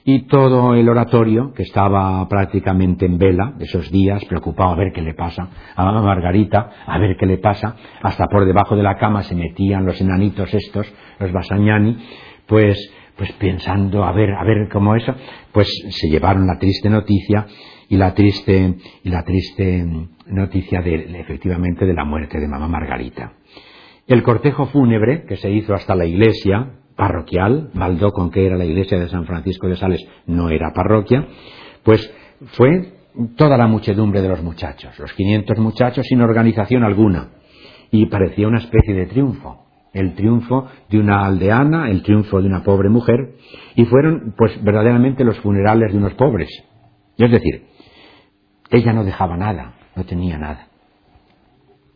y 0.04 0.28
todo 0.28 0.76
el 0.76 0.90
oratorio, 0.90 1.54
que 1.54 1.64
estaba 1.64 2.28
prácticamente 2.28 3.06
en 3.06 3.18
vela 3.18 3.54
esos 3.60 3.90
días, 3.90 4.26
preocupado 4.26 4.72
a 4.72 4.76
ver 4.76 4.92
qué 4.92 5.02
le 5.02 5.14
pasa 5.14 5.48
a 5.78 5.86
mamá 5.86 6.02
Margarita, 6.02 6.72
a 6.86 7.00
ver 7.00 7.16
qué 7.18 7.26
le 7.26 7.38
pasa, 7.38 7.78
hasta 8.04 8.26
por 8.28 8.46
debajo 8.46 8.76
de 8.76 8.84
la 8.84 8.98
cama 8.98 9.24
se 9.24 9.34
metían 9.34 9.86
los 9.86 10.02
enanitos 10.02 10.54
estos, 10.54 10.94
los 11.20 11.32
Basañani, 11.32 11.98
pues 12.48 12.78
pues 13.20 13.34
pensando 13.34 14.06
a 14.06 14.14
ver 14.14 14.32
a 14.32 14.46
ver 14.46 14.70
cómo 14.70 14.96
eso 14.96 15.14
pues 15.52 15.68
se 15.90 16.08
llevaron 16.08 16.48
la 16.48 16.58
triste 16.58 16.90
noticia 16.90 17.46
y 17.90 17.98
la 17.98 18.14
triste 18.14 18.76
y 19.04 19.10
la 19.10 19.24
triste 19.24 19.86
noticia 20.28 20.82
de 20.82 21.20
efectivamente 21.20 21.86
de 21.86 21.94
la 21.94 22.06
muerte 22.06 22.40
de 22.40 22.48
mamá 22.48 22.70
Margarita. 22.70 23.34
El 24.08 24.24
cortejo 24.24 24.68
fúnebre 24.68 25.26
que 25.26 25.36
se 25.36 25.52
hizo 25.52 25.74
hasta 25.74 25.96
la 25.96 26.06
iglesia 26.06 26.78
parroquial 26.96 27.72
Maldó 27.74 28.12
con 28.12 28.32
que 28.32 28.46
era 28.46 28.56
la 28.56 28.66
iglesia 28.66 28.98
de 28.98 29.10
San 29.10 29.26
Francisco 29.26 29.68
de 29.68 29.76
Sales 29.76 30.08
no 30.26 30.50
era 30.50 30.72
parroquia 30.74 31.28
pues 31.84 32.10
fue 32.54 32.94
toda 33.36 33.58
la 33.58 33.68
muchedumbre 33.68 34.22
de 34.22 34.30
los 34.30 34.42
muchachos 34.42 34.98
los 34.98 35.12
500 35.12 35.58
muchachos 35.60 36.06
sin 36.08 36.22
organización 36.22 36.86
alguna 36.86 37.32
y 37.92 38.06
parecía 38.06 38.48
una 38.48 38.60
especie 38.60 38.94
de 38.94 39.08
triunfo 39.08 39.69
el 39.94 40.14
triunfo 40.16 40.68
de 40.90 41.00
una 41.00 41.26
aldeana, 41.26 41.90
el 41.90 42.04
triunfo 42.04 42.42
de 42.42 42.48
una 42.48 42.64
pobre 42.64 42.90
mujer, 42.90 43.36
y 43.76 43.86
fueron 43.86 44.34
pues 44.38 44.64
verdaderamente 44.64 45.24
los 45.24 45.40
funerales 45.40 45.92
de 45.92 45.98
unos 45.98 46.14
pobres. 46.14 46.50
Es 47.18 47.32
decir, 47.32 47.66
ella 48.70 48.94
no 48.94 49.04
dejaba 49.04 49.36
nada, 49.36 49.74
no 49.96 50.06
tenía 50.06 50.38
nada. 50.38 50.68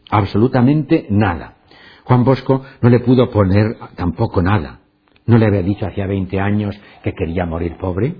Absolutamente 0.09 1.07
nada. 1.09 1.55
Juan 2.03 2.23
Bosco 2.23 2.63
no 2.81 2.89
le 2.89 2.99
pudo 2.99 3.29
poner 3.31 3.77
tampoco 3.95 4.41
nada. 4.41 4.79
No 5.25 5.37
le 5.37 5.45
había 5.45 5.61
dicho 5.61 5.85
hacía 5.85 6.05
20 6.05 6.39
años 6.39 6.79
que 7.03 7.13
quería 7.13 7.45
morir 7.45 7.77
pobre. 7.77 8.15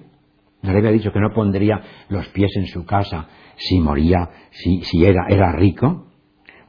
No 0.62 0.72
le 0.72 0.78
había 0.78 0.92
dicho 0.92 1.12
que 1.12 1.20
no 1.20 1.34
pondría 1.34 1.82
los 2.08 2.28
pies 2.30 2.52
en 2.56 2.68
su 2.68 2.86
casa 2.86 3.28
si 3.58 3.80
moría, 3.80 4.30
si, 4.52 4.82
si 4.84 5.04
era, 5.06 5.26
era 5.28 5.52
rico. 5.52 6.08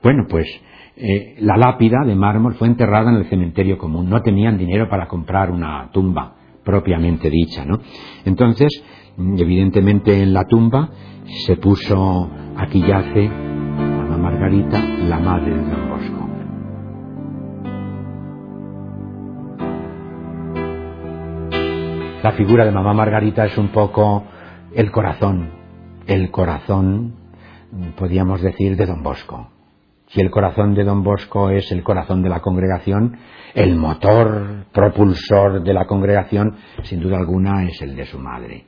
Bueno, 0.03 0.27
pues 0.29 0.47
eh, 0.97 1.35
la 1.41 1.57
lápida 1.57 2.05
de 2.07 2.15
mármol 2.15 2.55
fue 2.55 2.69
enterrada 2.69 3.11
en 3.11 3.17
el 3.17 3.29
cementerio 3.29 3.79
común. 3.79 4.09
No 4.09 4.23
tenían 4.23 4.57
dinero 4.57 4.89
para 4.89 5.09
comprar 5.09 5.51
una 5.51 5.91
tumba 5.93 6.35
propiamente 6.65 7.31
dicha, 7.31 7.65
¿no? 7.65 7.81
Entonces, 8.25 8.71
evidentemente 9.19 10.23
en 10.23 10.33
la 10.33 10.45
tumba 10.45 10.91
se 11.47 11.57
puso, 11.57 12.31
aquí 12.57 12.81
yace 12.81 13.27
Ana 13.29 14.17
Margarita, 14.17 14.83
la 14.83 15.19
madre 15.19 15.51
de 15.51 15.71
Don 15.71 15.91
Bosco. 15.91 16.29
La 22.23 22.33
figura 22.33 22.65
de 22.65 22.71
mamá 22.71 22.95
Margarita 22.95 23.45
es 23.45 23.59
un 23.59 23.69
poco 23.69 24.25
el 24.75 24.91
corazón, 24.91 25.51
el 26.07 26.31
corazón, 26.31 27.17
podríamos 27.97 28.41
decir, 28.41 28.77
de 28.77 28.87
Don 28.87 29.03
Bosco. 29.03 29.54
Si 30.15 30.21
el 30.21 30.31
corazón 30.31 30.75
de 30.75 30.85
don 30.85 31.03
Bosco 31.03 31.51
es 31.51 31.73
el 31.73 31.83
corazón 31.83 32.23
de 32.23 32.29
la 32.29 32.39
congregación, 32.39 33.17
el 33.53 33.75
motor 33.75 34.67
propulsor 34.73 35.65
de 35.65 35.75
la 35.75 35.87
congregación, 35.87 36.55
sin 36.85 37.01
duda 37.01 37.19
alguna, 37.19 37.65
es 37.65 37.83
el 37.83 37.97
de 37.97 38.07
su 38.07 38.21
madre. 38.21 38.65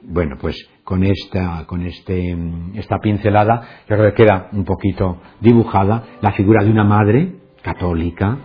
Bueno, 0.00 0.36
pues 0.40 0.56
con 0.82 1.04
esta, 1.04 1.66
con 1.66 1.84
este, 1.84 2.34
esta 2.72 2.96
pincelada, 3.00 3.60
yo 3.86 3.96
creo 3.96 4.14
que 4.14 4.22
queda 4.22 4.48
un 4.52 4.64
poquito 4.64 5.18
dibujada 5.40 6.04
la 6.22 6.32
figura 6.32 6.64
de 6.64 6.70
una 6.70 6.84
madre 6.84 7.34
católica, 7.60 8.38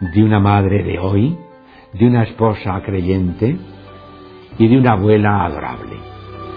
de 0.00 0.24
una 0.24 0.40
madre 0.40 0.82
de 0.82 0.98
hoy, 0.98 1.36
de 1.92 2.06
una 2.06 2.22
esposa 2.22 2.80
creyente 2.82 3.58
y 4.56 4.68
de 4.68 4.78
una 4.78 4.92
abuela 4.92 5.44
adorable, 5.44 5.96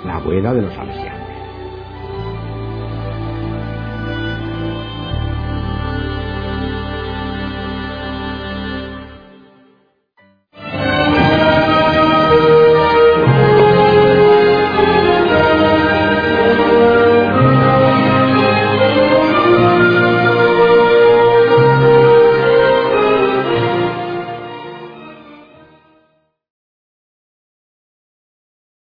la 0.05 0.15
abuela 0.15 0.53
de 0.53 0.61
los 0.61 0.73
salesianos. 0.73 1.14